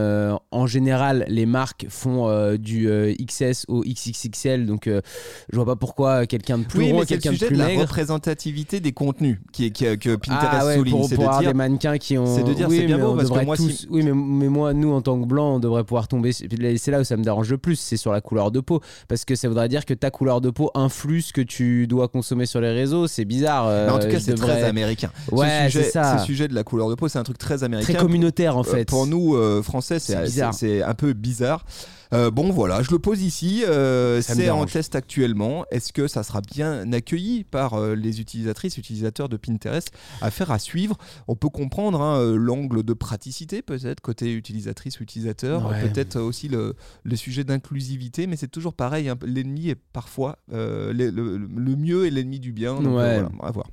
en 0.52 0.68
général, 0.68 1.24
les 1.30 1.46
marques 1.46 1.86
font 1.90 2.28
du 2.58 2.90
XS 3.26 3.64
au 3.70 3.82
XXXL, 3.84 4.66
donc 4.66 4.88
je 4.90 5.56
vois 5.56 5.66
pas 5.66 5.76
pourquoi 5.78 6.26
quelqu'un 6.26 6.58
de 6.58 6.66
plus 6.66 6.80
oui, 6.80 6.92
le 7.00 7.06
quelqu'un 7.06 7.32
de 7.32 7.38
plus 7.38 7.50
de 7.56 7.58
la 7.62 7.68
maigre. 7.68 7.82
représentativité 7.82 8.80
des 8.82 8.92
contenus 8.92 9.38
qui 9.54 9.66
est, 9.68 9.72
qui 9.72 9.86
que 9.98 10.16
Pinterest 10.18 10.58
Ah 10.62 10.66
ouais, 10.66 10.76
souligne. 10.76 10.92
pour, 10.92 11.08
pour 11.10 11.18
de 11.18 11.24
avoir 11.24 11.40
dire, 11.40 11.52
des 11.52 11.58
mannequins 11.58 11.98
qui 11.98 12.18
ont. 12.18 12.26
c'est 12.26 12.44
de 12.44 12.54
dire, 12.54 12.68
oui, 12.70 12.78
c'est 12.80 12.86
bien 12.88 12.98
beau, 12.98 13.16
parce 13.16 13.30
que 13.30 13.46
moi, 13.46 13.56
tous- 13.56 13.70
si- 13.70 13.88
Oui, 13.90 14.04
mais, 14.04 14.12
mais 14.14 14.50
moi, 14.50 14.74
nous, 14.74 14.92
en 14.92 15.02
tant 15.02 15.20
que 15.20 15.26
blancs, 15.26 15.56
on 15.56 15.60
devrait 15.60 15.84
pouvoir 15.86 16.08
tomber. 16.08 16.32
C'est 16.34 16.88
là 16.92 17.00
où 17.00 17.04
ça 17.04 17.16
me 17.18 17.24
dérange 17.24 17.50
le 17.50 17.58
plus, 17.58 17.76
c'est 17.80 17.98
sur 17.98 18.12
la 18.12 18.22
couleur 18.22 18.52
de 18.52 18.60
peau. 18.60 18.82
Parce 19.08 19.24
que 19.26 19.36
ça 19.36 19.48
voudrait 19.48 19.70
dire 19.70 19.86
que 19.86 19.94
ta 19.94 20.12
couleur 20.12 20.42
de 20.42 20.50
peau 20.50 20.72
influe 20.76 21.22
ce 21.22 21.32
que 21.34 21.42
tu 21.42 21.69
dois 21.88 22.08
consommer 22.08 22.46
sur 22.46 22.62
les 22.62 22.72
réseaux. 22.72 23.08
C'est 23.08 23.26
bizarre. 23.26 23.68
euh, 23.68 23.86
mais 23.88 23.92
en 23.94 24.00
tout 24.00 24.08
cas, 24.08 24.20
je 24.20 24.24
c'est 24.26 24.34
devrais- 24.34 24.60
très 24.60 24.64
américain. 24.64 25.12
Ouais, 25.32 25.48
ce 25.66 25.72
sujet, 25.72 25.84
c'est 25.86 25.92
ça. 25.92 26.18
Ce 26.20 26.26
sujet 26.26 26.48
de 26.48 26.56
la 26.56 26.64
couleur 26.64 26.90
de 26.90 26.96
peau, 26.96 27.08
c'est 27.08 27.20
un 27.20 27.24
truc 27.24 27.38
très 27.38 27.64
américain. 27.64 27.94
Très 27.94 28.02
communautaire, 28.02 28.58
en 28.58 28.62
Euh, 28.62 28.64
fait. 28.64 28.86
Pour 28.86 29.08
nous, 29.08 29.36
euh, 29.36 29.62
Français, 29.62 30.00
c'est 30.00 30.16
un 30.16 30.94
peu 30.94 31.14
bizarre. 31.14 31.66
Euh, 32.12 32.32
bon, 32.32 32.50
voilà, 32.52 32.82
je 32.82 32.90
le 32.92 32.98
pose 33.00 33.22
ici. 33.22 33.64
euh, 33.68 34.20
c'est 34.22 34.50
en 34.50 34.66
test 34.66 34.96
actuellement. 34.96 35.66
Est-ce 35.70 35.94
que 35.94 36.08
ça 36.08 36.24
sera 36.24 36.42
bien 36.42 36.92
accueilli 36.92 37.44
par 37.44 37.76
euh, 37.76 37.94
les 37.96 38.20
utilisatrices, 38.20 38.78
utilisateurs 38.78 39.30
de 39.30 39.38
Pinterest 39.38 39.92
Affaire 40.22 40.50
à 40.52 40.58
suivre? 40.58 40.98
On 41.28 41.36
peut 41.36 41.50
comprendre 41.50 42.02
hein, 42.02 42.34
l'angle 42.36 42.82
de 42.84 42.94
praticité, 42.94 43.62
peut-être, 43.62 44.02
côté 44.02 44.34
utilisatrice 44.34 45.00
ou 45.00 45.04
utilisateur. 45.04 45.70
Ouais. 45.70 45.88
Peut-être 45.88 46.20
aussi 46.20 46.48
le, 46.48 46.76
le 47.04 47.16
sujet 47.16 47.44
d'inclusivité, 47.44 48.26
mais 48.26 48.38
c'est 48.38 48.48
toujours 48.48 48.74
pareil. 48.74 49.08
hein, 49.10 49.16
L'ennemi 49.24 49.70
est 49.70 49.76
parfois. 49.94 50.40
le, 50.52 51.76
mieux 51.76 52.08
est 52.08 52.10
l'ennemi 52.10 52.40
du 52.40 52.52
bien. 52.54 52.76
donc, 52.76 52.96
Ouais. 52.96 53.20
voilà, 53.22 53.30
à 53.42 53.52
voir. 53.52 53.68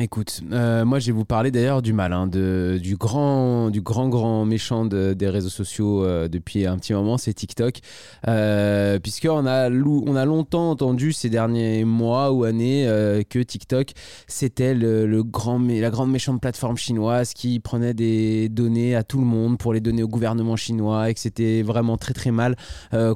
Écoute, 0.00 0.40
euh, 0.52 0.86
moi 0.86 1.00
je 1.00 1.08
vais 1.08 1.12
vous 1.12 1.26
parler 1.26 1.50
d'ailleurs 1.50 1.82
du 1.82 1.92
mal, 1.92 2.14
hein, 2.14 2.26
de, 2.26 2.78
du 2.82 2.96
grand, 2.96 3.68
du 3.68 3.82
grand 3.82 4.08
grand 4.08 4.46
méchant 4.46 4.86
de- 4.86 5.12
des 5.12 5.28
réseaux 5.28 5.50
sociaux 5.50 6.02
euh, 6.02 6.28
depuis 6.28 6.64
un 6.64 6.78
petit 6.78 6.94
moment, 6.94 7.18
c'est 7.18 7.34
TikTok, 7.34 7.80
euh, 8.26 8.98
puisqu'on 8.98 9.44
a 9.44 9.68
on 9.68 10.16
a 10.16 10.24
longtemps 10.24 10.70
entendu 10.70 11.12
ces 11.12 11.28
derniers 11.28 11.84
mois 11.84 12.32
ou 12.32 12.44
années 12.44 12.88
euh, 12.88 13.22
que 13.28 13.38
TikTok 13.38 13.90
c'était 14.26 14.72
le, 14.72 15.22
grand, 15.22 15.58
la 15.58 15.90
grande 15.90 16.10
méchante 16.10 16.40
plateforme 16.40 16.78
chinoise 16.78 17.34
qui 17.34 17.60
prenait 17.60 17.92
des 17.92 18.48
données 18.48 18.94
à 18.96 19.02
tout 19.02 19.18
le 19.18 19.26
monde 19.26 19.58
pour 19.58 19.74
les 19.74 19.80
donner 19.82 20.02
au 20.02 20.08
gouvernement 20.08 20.56
chinois 20.56 21.10
et 21.10 21.14
que 21.14 21.20
c'était 21.20 21.60
vraiment 21.60 21.98
très 21.98 22.14
très 22.14 22.30
mal 22.30 22.56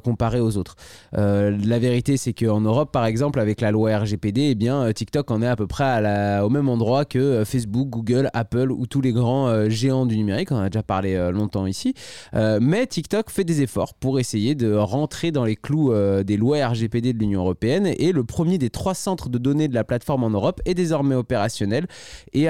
comparé 0.03 0.39
aux 0.39 0.57
autres. 0.57 0.75
La 1.13 1.79
vérité, 1.79 2.17
c'est 2.17 2.33
qu'en 2.33 2.61
Europe, 2.61 2.91
par 2.91 3.05
exemple, 3.05 3.39
avec 3.39 3.61
la 3.61 3.71
loi 3.71 3.97
RGPD, 3.97 4.41
eh 4.51 4.55
bien, 4.55 4.91
TikTok 4.93 5.31
en 5.31 5.41
est 5.41 5.47
à 5.47 5.55
peu 5.55 5.65
près 5.65 6.39
au 6.41 6.49
même 6.49 6.66
endroit 6.67 7.05
que 7.05 7.19
euh, 7.19 7.45
Facebook, 7.45 7.89
Google, 7.89 8.29
Apple 8.33 8.71
ou 8.71 8.87
tous 8.87 9.01
les 9.01 9.13
grands 9.13 9.47
euh, 9.47 9.69
géants 9.69 10.05
du 10.05 10.17
numérique. 10.17 10.51
On 10.51 10.57
a 10.57 10.69
déjà 10.69 10.83
parlé 10.83 11.15
euh, 11.15 11.31
longtemps 11.31 11.65
ici. 11.65 11.93
Mais 12.33 12.85
TikTok 12.87 13.29
fait 13.29 13.43
des 13.43 13.61
efforts 13.61 13.93
pour 13.93 14.19
essayer 14.19 14.55
de 14.55 14.73
rentrer 14.73 15.31
dans 15.31 15.43
les 15.43 15.55
clous 15.55 15.93
des 16.23 16.37
lois 16.37 16.67
RGPD 16.67 17.13
de 17.13 17.19
l'Union 17.19 17.41
européenne. 17.41 17.87
Et 17.97 18.11
le 18.11 18.23
premier 18.23 18.57
des 18.57 18.69
trois 18.69 18.93
centres 18.93 19.29
de 19.29 19.37
données 19.37 19.67
de 19.67 19.73
la 19.73 19.83
plateforme 19.83 20.23
en 20.23 20.29
Europe 20.29 20.61
est 20.65 20.73
désormais 20.73 21.15
opérationnel. 21.15 21.87
Et 22.33 22.43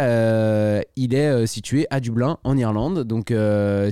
il 0.96 1.14
est 1.14 1.48
situé 1.48 1.88
à 1.90 2.00
Dublin, 2.00 2.38
en 2.44 2.58
Irlande. 2.58 3.04
Donc 3.04 3.34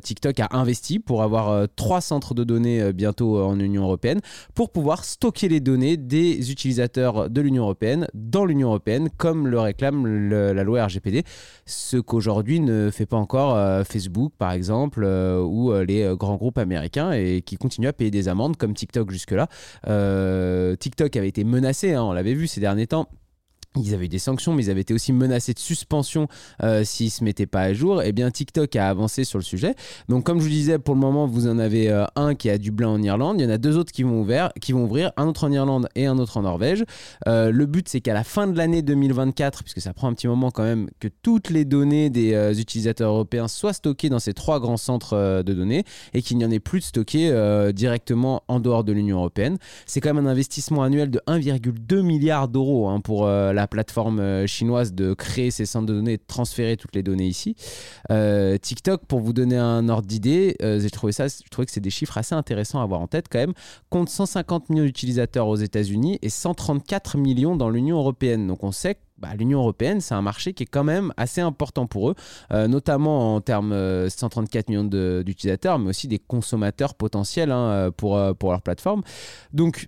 TikTok 0.03 0.39
a 0.39 0.47
investi 0.51 0.99
pour 0.99 1.23
avoir 1.23 1.67
trois 1.75 2.01
centres 2.01 2.33
de 2.33 2.43
données 2.43 2.93
bientôt 2.93 3.41
en 3.41 3.59
Union 3.59 3.83
européenne 3.83 4.19
pour 4.53 4.71
pouvoir 4.71 5.03
stocker 5.03 5.47
les 5.47 5.59
données 5.59 5.97
des 5.97 6.51
utilisateurs 6.51 7.29
de 7.29 7.41
l'Union 7.41 7.63
européenne 7.63 8.07
dans 8.13 8.45
l'Union 8.45 8.69
européenne, 8.69 9.09
comme 9.17 9.47
le 9.47 9.59
réclame 9.59 10.05
la 10.15 10.63
loi 10.63 10.85
RGPD, 10.85 11.23
ce 11.65 11.97
qu'aujourd'hui 11.97 12.59
ne 12.59 12.89
fait 12.91 13.05
pas 13.05 13.17
encore 13.17 13.55
euh, 13.55 13.83
Facebook, 13.83 14.33
par 14.37 14.51
exemple, 14.51 15.03
euh, 15.03 15.41
ou 15.41 15.71
euh, 15.71 15.85
les 15.85 16.13
grands 16.17 16.35
groupes 16.35 16.57
américains 16.57 17.11
et 17.11 17.41
qui 17.41 17.57
continuent 17.57 17.87
à 17.87 17.93
payer 17.93 18.11
des 18.11 18.27
amendes 18.27 18.57
comme 18.57 18.73
TikTok 18.73 19.11
jusque-là. 19.11 19.47
TikTok 20.77 21.15
avait 21.15 21.27
été 21.27 21.43
menacé, 21.43 21.93
hein, 21.93 22.03
on 22.03 22.13
l'avait 22.13 22.33
vu 22.33 22.47
ces 22.47 22.61
derniers 22.61 22.87
temps. 22.87 23.09
Ils 23.83 23.93
avaient 23.93 24.05
eu 24.05 24.09
des 24.09 24.19
sanctions, 24.19 24.53
mais 24.53 24.65
ils 24.65 24.69
avaient 24.71 24.81
été 24.81 24.93
aussi 24.93 25.13
menacés 25.13 25.53
de 25.53 25.59
suspension 25.59 26.27
euh, 26.63 26.83
s'ils 26.83 27.07
ne 27.07 27.11
se 27.11 27.23
mettaient 27.23 27.45
pas 27.45 27.61
à 27.61 27.73
jour. 27.73 28.01
Eh 28.03 28.11
bien, 28.11 28.31
TikTok 28.31 28.75
a 28.75 28.89
avancé 28.89 29.23
sur 29.23 29.39
le 29.39 29.43
sujet. 29.43 29.75
Donc, 30.09 30.23
comme 30.23 30.39
je 30.39 30.43
vous 30.43 30.49
disais, 30.49 30.79
pour 30.79 30.95
le 30.95 31.01
moment, 31.01 31.27
vous 31.27 31.47
en 31.47 31.59
avez 31.59 31.89
euh, 31.89 32.05
un 32.15 32.35
qui 32.35 32.47
est 32.47 32.51
à 32.51 32.57
Dublin 32.57 32.89
en 32.89 33.01
Irlande. 33.01 33.39
Il 33.39 33.43
y 33.43 33.47
en 33.47 33.51
a 33.51 33.57
deux 33.57 33.77
autres 33.77 33.91
qui 33.91 34.03
vont, 34.03 34.21
ouvrir, 34.21 34.51
qui 34.61 34.71
vont 34.71 34.83
ouvrir, 34.83 35.11
un 35.17 35.27
autre 35.27 35.45
en 35.45 35.51
Irlande 35.51 35.87
et 35.95 36.05
un 36.05 36.17
autre 36.17 36.37
en 36.37 36.41
Norvège. 36.41 36.83
Euh, 37.27 37.51
le 37.51 37.65
but, 37.65 37.87
c'est 37.89 38.01
qu'à 38.01 38.13
la 38.13 38.23
fin 38.23 38.47
de 38.47 38.57
l'année 38.57 38.81
2024, 38.81 39.63
puisque 39.63 39.81
ça 39.81 39.93
prend 39.93 40.07
un 40.07 40.13
petit 40.13 40.27
moment 40.27 40.51
quand 40.51 40.63
même, 40.63 40.87
que 40.99 41.07
toutes 41.21 41.49
les 41.49 41.65
données 41.65 42.09
des 42.09 42.33
euh, 42.33 42.53
utilisateurs 42.53 43.11
européens 43.11 43.47
soient 43.47 43.73
stockées 43.73 44.09
dans 44.09 44.19
ces 44.19 44.33
trois 44.33 44.59
grands 44.59 44.77
centres 44.77 45.43
de 45.43 45.53
données 45.53 45.83
et 46.13 46.21
qu'il 46.21 46.37
n'y 46.37 46.45
en 46.45 46.51
ait 46.51 46.59
plus 46.59 46.79
de 46.79 46.85
stockés 46.85 47.29
euh, 47.31 47.71
directement 47.71 48.43
en 48.47 48.59
dehors 48.59 48.83
de 48.83 48.91
l'Union 48.91 49.17
européenne. 49.17 49.57
C'est 49.85 50.01
quand 50.01 50.13
même 50.13 50.25
un 50.25 50.29
investissement 50.29 50.83
annuel 50.83 51.09
de 51.09 51.21
1,2 51.27 52.01
milliard 52.01 52.47
d'euros 52.47 52.89
hein, 52.89 52.99
pour 52.99 53.25
euh, 53.25 53.53
la 53.65 53.67
plateforme 53.67 54.19
euh, 54.19 54.45
chinoise 54.45 54.93
de 54.93 55.15
créer 55.15 55.49
ces 55.49 55.65
centres 55.65 55.87
de 55.87 55.93
données 55.93 56.13
et 56.13 56.17
de 56.17 56.23
transférer 56.27 56.77
toutes 56.77 56.93
les 56.93 57.01
données 57.01 57.25
ici. 57.25 57.55
Euh, 58.11 58.59
TikTok, 58.59 59.05
pour 59.07 59.21
vous 59.21 59.33
donner 59.33 59.57
un 59.57 59.89
ordre 59.89 60.07
d'idée, 60.07 60.55
euh, 60.61 60.79
j'ai 60.79 60.91
trouvé 60.91 61.11
ça, 61.11 61.27
je 61.27 61.49
trouvais 61.49 61.65
que 61.65 61.71
c'est 61.71 61.81
des 61.81 61.89
chiffres 61.89 62.15
assez 62.15 62.35
intéressants 62.35 62.79
à 62.79 62.83
avoir 62.83 63.01
en 63.01 63.07
tête 63.07 63.25
quand 63.27 63.39
même. 63.39 63.53
Compte 63.89 64.09
150 64.09 64.69
millions 64.69 64.85
d'utilisateurs 64.85 65.47
aux 65.47 65.55
États-Unis 65.55 66.19
et 66.21 66.29
134 66.29 67.17
millions 67.17 67.55
dans 67.55 67.71
l'Union 67.71 67.97
européenne. 67.97 68.45
Donc 68.45 68.63
on 68.63 68.71
sait 68.71 68.95
que 68.95 68.99
bah, 69.17 69.29
l'Union 69.35 69.61
européenne, 69.61 69.99
c'est 69.99 70.13
un 70.13 70.21
marché 70.21 70.53
qui 70.53 70.63
est 70.63 70.67
quand 70.67 70.83
même 70.83 71.11
assez 71.17 71.41
important 71.41 71.87
pour 71.87 72.11
eux, 72.11 72.15
euh, 72.51 72.67
notamment 72.67 73.35
en 73.35 73.41
termes 73.41 73.71
euh, 73.71 74.09
134 74.09 74.69
millions 74.69 74.83
d'utilisateurs, 75.23 75.79
mais 75.79 75.89
aussi 75.89 76.07
des 76.07 76.19
consommateurs 76.19 76.93
potentiels 76.93 77.51
hein, 77.51 77.89
pour, 77.97 78.21
pour 78.37 78.51
leur 78.51 78.61
plateforme. 78.61 79.01
Donc 79.53 79.87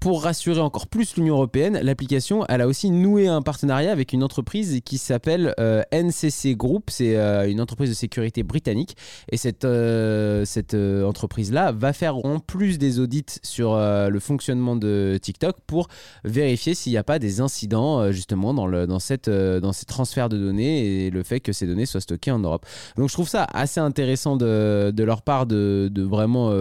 pour 0.00 0.22
rassurer 0.22 0.60
encore 0.60 0.86
plus 0.86 1.16
l'Union 1.16 1.34
européenne, 1.34 1.78
l'application, 1.82 2.44
elle 2.48 2.60
a 2.60 2.66
aussi 2.66 2.90
noué 2.90 3.28
un 3.28 3.42
partenariat 3.42 3.92
avec 3.92 4.12
une 4.12 4.22
entreprise 4.22 4.80
qui 4.84 4.98
s'appelle 4.98 5.54
euh, 5.58 5.82
NCC 5.92 6.56
Group. 6.56 6.90
C'est 6.90 7.16
euh, 7.16 7.48
une 7.48 7.60
entreprise 7.60 7.90
de 7.90 7.94
sécurité 7.94 8.42
britannique. 8.42 8.96
Et 9.30 9.36
cette, 9.36 9.64
euh, 9.64 10.44
cette 10.44 10.74
entreprise-là 10.74 11.72
va 11.72 11.92
faire 11.92 12.16
en 12.24 12.38
plus 12.38 12.78
des 12.78 13.00
audits 13.00 13.24
sur 13.42 13.76
le 13.76 14.20
fonctionnement 14.20 14.76
de 14.76 15.18
TikTok 15.20 15.56
pour 15.66 15.88
vérifier 16.24 16.74
s'il 16.74 16.92
n'y 16.92 16.98
a 16.98 17.04
pas 17.04 17.18
des 17.18 17.40
incidents 17.40 18.10
justement 18.12 18.54
dans, 18.54 18.66
le, 18.66 18.86
dans, 18.86 18.98
cette, 18.98 19.28
dans 19.28 19.72
ces 19.72 19.86
transferts 19.86 20.28
de 20.28 20.38
données 20.38 21.06
et 21.06 21.10
le 21.10 21.22
fait 21.22 21.40
que 21.40 21.52
ces 21.52 21.66
données 21.66 21.86
soient 21.86 22.00
stockées 22.00 22.30
en 22.30 22.38
Europe. 22.38 22.66
Donc 22.96 23.08
je 23.08 23.14
trouve 23.14 23.28
ça 23.28 23.46
assez 23.52 23.80
intéressant 23.80 24.36
de, 24.36 24.92
de 24.94 25.04
leur 25.04 25.22
part 25.22 25.46
de, 25.46 25.88
de 25.92 26.02
vraiment 26.02 26.52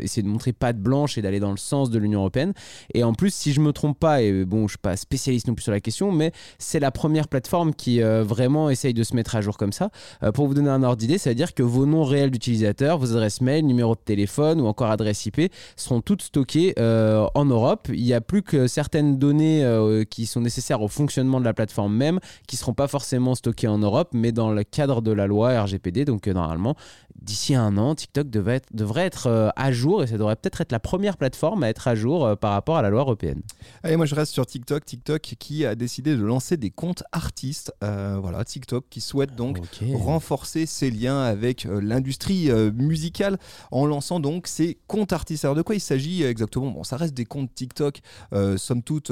essayer 0.00 0.22
de 0.22 0.28
montrer 0.28 0.52
patte 0.52 0.78
blanche 0.78 1.18
et 1.18 1.22
d'aller 1.22 1.40
dans 1.40 1.50
le 1.50 1.56
sens 1.56 1.90
de 1.90 1.98
l'Union 1.98 2.20
européenne. 2.20 2.52
Et 2.94 3.04
en 3.04 3.14
plus, 3.14 3.32
si 3.34 3.52
je 3.52 3.60
me 3.60 3.72
trompe 3.72 3.98
pas, 3.98 4.22
et 4.22 4.44
bon, 4.44 4.66
je 4.66 4.72
suis 4.72 4.78
pas 4.78 4.96
spécialiste 4.96 5.48
non 5.48 5.54
plus 5.54 5.62
sur 5.62 5.72
la 5.72 5.80
question, 5.80 6.12
mais 6.12 6.32
c'est 6.58 6.80
la 6.80 6.90
première 6.90 7.28
plateforme 7.28 7.74
qui 7.74 8.02
euh, 8.02 8.22
vraiment 8.22 8.70
essaye 8.70 8.94
de 8.94 9.02
se 9.02 9.14
mettre 9.14 9.36
à 9.36 9.40
jour 9.40 9.56
comme 9.56 9.72
ça. 9.72 9.90
Euh, 10.22 10.32
pour 10.32 10.46
vous 10.46 10.54
donner 10.54 10.70
un 10.70 10.82
ordre 10.82 10.96
d'idée, 10.96 11.18
ça 11.18 11.30
veut 11.30 11.34
dire 11.34 11.54
que 11.54 11.62
vos 11.62 11.86
noms 11.86 12.04
réels 12.04 12.30
d'utilisateurs, 12.30 12.98
vos 12.98 13.12
adresses 13.12 13.40
mail, 13.40 13.66
numéro 13.66 13.94
de 13.94 14.00
téléphone 14.00 14.60
ou 14.60 14.66
encore 14.66 14.90
adresse 14.90 15.26
IP 15.26 15.52
seront 15.76 16.00
toutes 16.00 16.22
stockées 16.22 16.74
euh, 16.78 17.26
en 17.34 17.44
Europe. 17.44 17.88
Il 17.92 18.02
n'y 18.02 18.14
a 18.14 18.20
plus 18.20 18.42
que 18.42 18.66
certaines 18.66 19.18
données 19.18 19.46
qui 20.10 20.26
sont 20.26 20.40
nécessaires 20.40 20.82
au 20.82 20.88
fonctionnement 20.88 21.40
de 21.40 21.44
la 21.44 21.54
plateforme 21.54 21.94
même 21.94 22.20
qui 22.46 22.56
seront 22.56 22.74
pas 22.74 22.88
forcément 22.88 23.34
stockées 23.34 23.68
en 23.68 23.78
Europe, 23.78 24.10
mais 24.12 24.32
dans 24.32 24.52
le 24.52 24.64
cadre 24.64 25.00
de 25.02 25.12
la 25.12 25.26
loi 25.26 25.60
RGPD. 25.62 26.04
Donc 26.04 26.26
normalement, 26.26 26.74
d'ici 27.20 27.54
un 27.54 27.76
an, 27.76 27.94
TikTok 27.94 28.28
devrait 28.28 28.62
être 29.06 29.52
à 29.56 29.72
jour 29.72 30.02
et 30.02 30.06
ça 30.06 30.18
devrait 30.18 30.36
peut-être 30.36 30.60
être 30.60 30.72
la 30.72 30.80
première 30.80 31.16
plateforme 31.16 31.62
à 31.62 31.68
être 31.68 31.88
à 31.88 31.94
jour 31.94 32.36
par 32.46 32.52
rapport 32.52 32.76
à 32.76 32.82
la 32.82 32.90
loi 32.90 33.00
européenne. 33.00 33.42
Allez, 33.82 33.96
moi 33.96 34.06
je 34.06 34.14
reste 34.14 34.32
sur 34.32 34.46
TikTok. 34.46 34.84
TikTok 34.84 35.20
qui 35.20 35.66
a 35.66 35.74
décidé 35.74 36.14
de 36.14 36.22
lancer 36.22 36.56
des 36.56 36.70
comptes 36.70 37.02
artistes. 37.10 37.74
Euh, 37.82 38.18
voilà, 38.22 38.44
TikTok 38.44 38.84
qui 38.88 39.00
souhaite 39.00 39.34
donc 39.34 39.58
renforcer 39.94 40.64
ses 40.64 40.92
liens 40.92 41.22
avec 41.22 41.66
euh, 41.66 41.80
l'industrie 41.80 42.48
euh, 42.48 42.70
musicale 42.70 43.36
en 43.72 43.84
lançant 43.84 44.20
donc 44.20 44.46
ces 44.46 44.78
comptes 44.86 45.12
artistes. 45.12 45.44
Alors 45.44 45.56
de 45.56 45.62
quoi 45.62 45.74
il 45.74 45.80
s'agit 45.80 46.22
exactement? 46.22 46.70
Bon, 46.70 46.84
ça 46.84 46.96
reste 46.96 47.14
des 47.14 47.24
comptes 47.24 47.52
TikTok, 47.52 47.98
euh, 48.32 48.56
somme 48.56 48.84
toute 48.84 49.10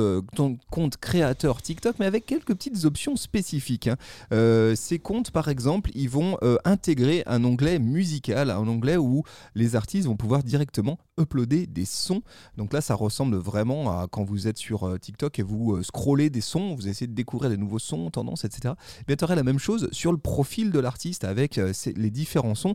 comptes 0.71 0.97
créateurs 0.99 1.61
TikTok, 1.61 1.97
mais 1.99 2.07
avec 2.07 2.27
quelques 2.27 2.55
petites 2.55 2.85
options 2.85 3.17
spécifiques. 3.17 3.89
hein. 3.89 3.97
Euh, 4.33 4.77
ces 4.77 5.01
comptes, 5.01 5.33
par 5.33 5.49
exemple, 5.49 5.91
ils 5.97 6.09
vont 6.09 6.39
intégrer 6.65 7.25
un 7.27 7.43
onglet 7.43 7.81
musical, 7.81 8.51
un 8.51 8.69
onglet 8.69 8.97
où 8.97 9.25
les 9.57 9.75
artistes 9.75 10.07
vont 10.07 10.17
pouvoir 10.17 10.45
directement 10.45 11.01
uploader 11.19 11.67
des 11.67 11.85
sons. 11.85 12.23
Donc 12.57 12.73
là, 12.73 12.81
ça 12.81 12.95
ressemble 12.95 13.24
vraiment 13.33 13.91
à 14.01 14.07
quand 14.11 14.25
vous 14.25 14.49
êtes 14.49 14.59
sur 14.59 14.85
euh, 14.89 14.99
TikTok 14.99 15.39
et 15.39 15.43
vous 15.43 15.75
euh, 15.77 15.83
scrollez 15.83 16.31
des 16.31 16.41
sons, 16.41 16.75
vous 16.75 16.89
essayez 16.89 17.07
de 17.07 17.15
découvrir 17.15 17.51
des 17.51 17.57
nouveaux 17.57 17.79
sons, 17.79 18.11
tendances, 18.11 18.45
etc. 18.45 18.75
Eh 19.01 19.05
bien, 19.07 19.17
tu 19.17 19.25
aurais 19.25 19.37
la 19.37 19.43
même 19.45 19.59
chose 19.59 19.89
sur 19.93 20.13
le 20.13 20.19
profil 20.19 20.71
de 20.71 20.79
l'artiste 20.81 21.25
avec 21.25 21.59
euh, 21.59 21.73
les 21.97 22.11
différents 22.11 22.55
sons. 22.55 22.75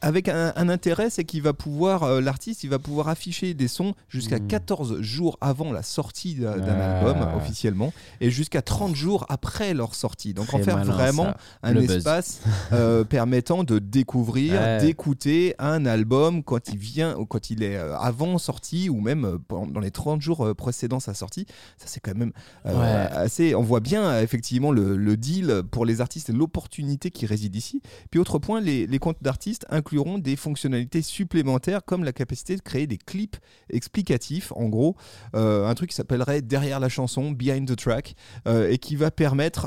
Avec 0.00 0.28
un, 0.30 0.54
un 0.56 0.70
intérêt, 0.70 1.10
c'est 1.10 1.24
qu'il 1.24 1.42
va 1.42 1.52
pouvoir, 1.52 2.20
l'artiste, 2.22 2.64
il 2.64 2.70
va 2.70 2.78
pouvoir 2.78 3.08
afficher 3.08 3.52
des 3.52 3.68
sons 3.68 3.92
jusqu'à 4.08 4.38
Hmm. 4.38 4.46
14 4.46 5.00
jours 5.02 5.36
avant 5.42 5.70
la 5.72 5.82
sortie 5.82 6.34
d'un 6.34 6.54
Ah. 6.66 6.98
album 7.00 7.28
officiellement 7.36 7.92
et 8.22 8.30
jusqu'à 8.30 8.62
30 8.62 8.94
jours 8.94 9.26
après 9.28 9.74
leur 9.74 9.94
sortie. 9.94 10.32
Donc 10.32 10.54
en 10.54 10.58
faire 10.60 10.76
malin, 10.78 10.92
vraiment 10.92 11.24
ça. 11.24 11.36
un 11.62 11.72
Le 11.72 11.82
espace 11.90 12.40
euh, 12.72 13.04
permettant 13.16 13.64
de 13.64 13.78
découvrir, 13.78 14.52
Ouais. 14.54 14.80
d'écouter 14.80 15.54
un 15.58 15.84
album 15.84 16.42
quand 16.42 16.68
il 16.68 16.78
vient, 16.78 17.14
ou 17.18 17.26
quand 17.26 17.50
il 17.50 17.62
est 17.62 17.76
avant 17.76 18.38
sortie 18.38 18.88
ou 18.88 19.00
même 19.00 19.38
dans 19.64 19.80
les 19.80 19.90
30 19.90 20.20
jours 20.20 20.44
euh, 20.44 20.54
précédant 20.54 21.00
sa 21.00 21.14
sortie. 21.14 21.46
Ça 21.78 21.86
c'est 21.86 22.00
quand 22.00 22.14
même 22.14 22.32
euh, 22.66 22.74
Ouais. 22.74 23.16
assez. 23.16 23.54
On 23.54 23.62
voit 23.62 23.80
bien 23.80 24.04
euh, 24.04 24.22
effectivement 24.22 24.72
le, 24.72 24.96
le 24.96 25.16
deal 25.16 25.62
pour 25.70 25.86
les 25.86 26.00
artistes 26.02 26.28
et 26.28 26.32
l'opportunité 26.32 27.10
qui 27.10 27.24
réside 27.24 27.56
ici. 27.56 27.80
Puis 28.10 28.20
autre 28.20 28.38
point, 28.38 28.60
les, 28.60 28.86
les 28.86 28.98
comptes 28.98 29.22
d'artistes 29.22 29.64
incluront 29.70 30.18
des 30.18 30.36
fonctionnalités 30.36 31.00
supplémentaires 31.00 31.84
comme 31.84 32.04
la 32.04 32.12
capacité 32.12 32.56
de 32.56 32.60
créer 32.62 32.86
des 32.86 32.98
clips 32.98 33.36
explicatifs. 33.70 34.52
En 34.56 34.68
gros, 34.68 34.96
euh, 35.34 35.66
un 35.68 35.74
truc 35.74 35.90
qui 35.90 35.96
s'appellerait 35.96 36.42
derrière 36.42 36.80
la 36.80 36.88
chanson, 36.88 37.30
behind 37.30 37.68
the 37.68 37.76
track, 37.76 38.16
euh, 38.48 38.68
et 38.70 38.78
qui 38.78 38.96
va 38.96 39.10
permettre 39.12 39.66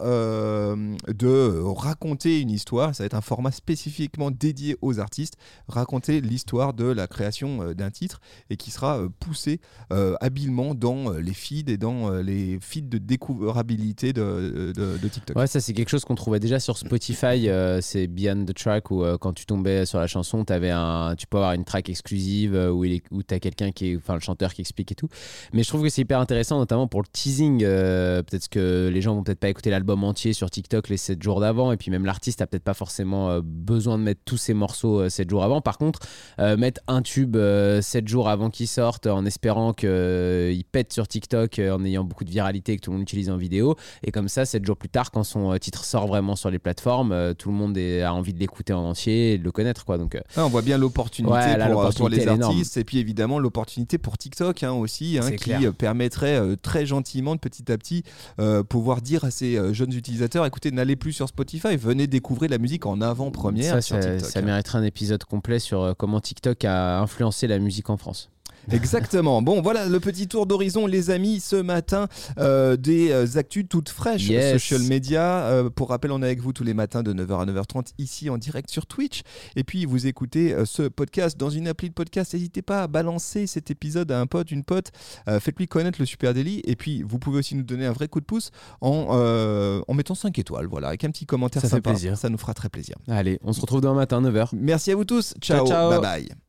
de 1.08 1.62
raconter 1.64 2.40
une 2.42 2.50
histoire. 2.52 2.94
Ça 2.96 3.04
va 3.04 3.06
être 3.06 3.14
un 3.14 3.22
format 3.22 3.52
spécifiquement 3.52 4.32
dédié 4.32 4.78
aux 4.82 5.00
artistes, 5.00 5.36
raconter 5.68 6.22
l'histoire 6.22 6.74
de 6.74 6.86
la 6.86 7.08
création 7.08 7.74
d'un 7.74 7.92
titre 7.92 8.20
et 8.50 8.58
qui 8.58 8.72
sera 8.72 9.02
poussé 9.20 9.60
euh, 9.92 10.16
habilement 10.22 10.76
dans 10.76 11.14
euh, 11.14 11.20
les 11.20 11.34
feeds 11.34 11.72
et 11.72 11.78
dans 11.78 12.12
euh, 12.12 12.22
les 12.22 12.60
feeds 12.62 12.88
de 12.90 12.98
découvrabilité 12.98 14.14
de, 14.14 14.72
de- 14.76 15.08
TikTok. 15.08 15.36
Ouais, 15.38 15.48
ça 15.48 15.60
c'est 15.60 15.74
quelque 15.74 15.90
chose 15.90 16.06
qu'on 16.06 16.16
trouvait 16.16 16.40
déjà 16.40 16.60
sur 16.60 16.78
Spotify, 16.78 17.50
euh, 17.50 17.80
c'est 17.82 18.08
Beyond 18.08 18.46
the 18.46 18.54
Track 18.54 18.92
où 18.92 19.04
euh, 19.04 19.18
quand 19.18 19.34
tu 19.34 19.46
tombais 19.46 19.86
sur 19.86 20.00
la 20.00 20.08
chanson, 20.08 20.44
avais 20.50 20.70
un, 20.72 21.16
tu 21.18 21.26
peux 21.28 21.38
avoir 21.38 21.54
une 21.54 21.64
track 21.64 21.90
exclusive 21.90 22.54
euh, 22.56 22.70
où, 22.72 22.84
il 22.86 22.94
est- 22.94 23.04
t'as 23.26 23.40
quelqu'un 23.40 23.72
qui 23.72 23.92
est, 23.92 23.98
enfin 23.98 24.14
le 24.14 24.20
chanteur 24.20 24.54
qui 24.54 24.62
explique 24.62 24.92
et 24.92 24.96
tout. 24.96 25.08
Mais 25.54 25.64
je 25.64 25.68
trouve 25.70 25.82
que 25.84 25.90
c'est 25.90 26.02
hyper 26.02 26.20
intéressant, 26.20 26.58
notamment 26.60 26.88
pour 26.88 27.02
le 27.02 27.08
teasing. 27.12 27.64
euh, 27.64 28.22
peut-être 28.24 28.48
que 28.50 28.90
les 28.94 29.02
gens 29.02 29.16
vont 29.16 29.24
peut-être 29.24 29.40
pas 29.40 29.50
écouter 29.50 29.70
l'album 29.70 30.04
entier 30.04 30.34
sur 30.34 30.50
TikTok 30.50 30.90
les 30.90 30.98
7 30.98 31.22
jours 31.24 31.40
d'avant, 31.40 31.72
et 31.72 31.78
puis 31.78 31.90
même 31.92 32.06
l'artiste 32.06 32.42
a 32.42 32.48
peut-être 32.48 32.64
pas 32.64 32.74
forcément 32.74 33.30
euh, 33.30 33.42
besoin 33.44 33.98
de 33.98 34.04
mettre 34.04 34.22
tous 34.26 34.38
ses 34.38 34.54
morceaux 34.54 35.02
euh, 35.02 35.10
7 35.10 35.30
jours 35.30 35.44
avant. 35.44 35.62
Par 35.62 35.78
contre, 35.78 36.00
euh, 36.40 36.58
mettre 36.58 36.82
un 36.88 37.02
tube 37.02 37.36
7 37.82 38.08
jours 38.08 38.30
avant 38.30 38.50
qu'il 38.50 38.68
sorte 38.68 39.08
en 39.08 39.26
espérant 39.26 39.59
qu'il 39.74 40.64
pète 40.72 40.92
sur 40.94 41.08
TikTok 41.08 41.60
euh, 41.60 41.76
en 41.76 41.84
ayant 41.86 42.04
beaucoup 42.04 42.24
de 42.24 42.30
viralité 42.30 42.74
et 42.74 42.78
que 42.78 42.82
tout 42.82 42.92
le 42.92 42.98
monde 42.98 43.04
utilise 43.04 43.30
en 43.30 43.38
vidéo. 43.38 43.76
Et 44.04 44.12
comme 44.12 44.28
ça, 44.28 44.46
7 44.46 44.66
jours 44.66 44.78
plus 44.78 44.90
tard, 44.90 45.12
quand 45.12 45.24
son 45.24 45.52
euh, 45.54 45.58
titre 45.58 45.84
sort 45.86 46.08
vraiment 46.08 46.36
sur 46.36 46.50
les 46.50 46.60
plateformes, 46.60 47.12
euh, 47.12 47.34
tout 47.34 47.50
le 47.50 47.56
monde 47.56 47.78
est- 47.78 48.02
a 48.02 48.14
envie 48.14 48.34
de 48.34 48.40
l'écouter 48.40 48.74
en 48.74 48.84
entier 48.84 49.34
et 49.34 49.38
de 49.38 49.44
le 49.44 49.52
connaître. 49.52 49.86
Quoi. 49.86 49.98
Donc, 49.98 50.16
euh, 50.16 50.22
Ah, 50.36 50.46
on 50.46 50.50
voit 50.50 50.62
bien 50.62 50.78
l'opportunité 50.78 51.34
Ouais, 51.34 51.58
pour, 51.72 51.82
euh, 51.82 52.10
les 52.10 52.28
artistes 52.28 52.78
et 52.78 52.84
puis 52.84 52.98
évidemment 53.00 53.40
l'opportunité 53.40 53.98
pour 53.98 54.18
TikTok 54.18 54.64
hein, 54.64 54.72
aussi 54.72 55.18
hein, 55.22 55.30
qui 55.32 55.38
clair. 55.38 55.62
euh, 55.64 55.72
permettrait 55.72 56.36
euh, 56.40 56.56
très 56.56 56.86
gentiment 56.86 57.36
de 57.36 57.40
petit 57.40 57.72
à 57.72 57.78
petit 57.78 58.04
euh, 58.40 58.64
pouvoir 58.64 59.02
dire 59.02 59.24
à 59.26 59.32
ces 59.32 59.58
euh, 59.58 59.74
jeunes 59.74 59.94
utilisateurs 59.94 60.46
écoutez 60.46 60.72
n'allez 60.72 60.96
plus 60.96 61.14
sur 61.14 61.28
Spotify 61.28 61.76
venez 61.78 62.08
découvrir 62.08 62.50
la 62.52 62.58
musique 62.58 62.86
en 62.86 63.02
avant-première 63.02 63.76
ça, 63.76 63.82
sur 63.82 64.02
ça, 64.02 64.12
TikTok. 64.12 64.30
ça 64.32 64.42
mériterait 64.42 64.78
un 64.80 64.84
épisode 64.84 65.24
complet 65.24 65.60
sur 65.60 65.82
euh, 65.82 65.94
comment 65.98 66.20
TikTok 66.20 66.64
a 66.66 67.00
influencé 67.02 67.48
la 67.48 67.60
musique 67.60 67.90
en 67.90 67.98
France. 67.98 68.30
Exactement. 68.72 69.42
Bon, 69.42 69.62
voilà 69.62 69.88
le 69.88 70.00
petit 70.00 70.28
tour 70.28 70.46
d'horizon, 70.46 70.86
les 70.88 71.10
amis, 71.10 71.40
ce 71.40 71.56
matin, 71.56 72.08
euh, 72.38 72.76
des 72.78 73.12
euh, 73.12 73.26
actus 73.38 73.66
toutes 73.70 73.90
fraîches 73.90 74.28
Yes. 74.28 74.54
social 74.62 74.82
media. 74.84 75.22
Euh, 75.46 75.70
pour 75.70 75.90
rappel, 75.90 76.12
on 76.12 76.22
est 76.22 76.26
avec 76.26 76.42
vous 76.42 76.54
tous 76.54 76.64
les 76.64 76.74
matins 76.74 77.04
de 77.04 77.14
9h 77.14 77.42
à 77.42 77.46
9h30 77.46 77.88
ici 77.98 78.30
en 78.30 78.38
direct 78.38 78.70
sur 78.70 78.86
Twitch. 78.86 79.22
Et 79.56 79.64
puis, 79.64 79.86
vous 79.86 80.08
écoutez 80.08 80.56
ce 80.66 80.84
podcast 80.84 81.38
dans 81.38 81.50
une 81.50 81.68
appli 81.68 81.90
de 81.90 81.94
podcast. 81.94 82.34
N'hésitez 82.34 82.62
pas 82.62 82.84
à 82.84 82.88
balancer 82.88 83.48
cet 83.48 83.72
épisode 83.72 84.12
à 84.12 84.20
un 84.20 84.26
pote, 84.28 84.52
une 84.52 84.64
pote. 84.64 84.92
Faites-lui 85.28 85.68
connaître 85.68 86.00
le 86.00 86.06
Super 86.06 86.34
Daily. 86.34 86.62
Et 86.66 86.76
puis, 86.76 87.04
vous 87.04 87.20
pouvez 87.20 87.40
aussi 87.40 87.56
nous 87.56 87.64
donner 87.64 87.86
un 87.86 87.92
vrai 87.94 88.08
coup 88.08 88.20
de 88.20 88.26
pouce 88.26 88.52
en, 88.82 89.84
en 89.88 89.94
mettant 89.94 90.16
5 90.16 90.38
étoiles. 90.40 90.68
Voilà, 90.68 90.90
avec 90.90 91.04
un 91.04 91.10
petit 91.12 91.26
commentaire 91.26 91.62
Ça 91.62 91.68
fait 91.70 91.76
sympa. 91.78 91.92
plaisir. 91.92 92.18
Ça 92.18 92.30
nous 92.30 92.38
fera 92.38 92.54
très 92.54 92.70
plaisir. 92.70 92.96
Allez, 93.08 93.40
on 93.44 93.54
se 93.54 93.62
retrouve 93.62 93.82
demain 93.82 93.94
matin, 93.96 94.22
9h. 94.22 94.50
Merci 94.54 94.92
à 94.92 94.96
vous 94.96 95.06
tous. 95.06 95.34
Ciao. 95.42 95.66
ciao. 95.68 95.90
Bye 95.90 96.00
bye. 96.02 96.49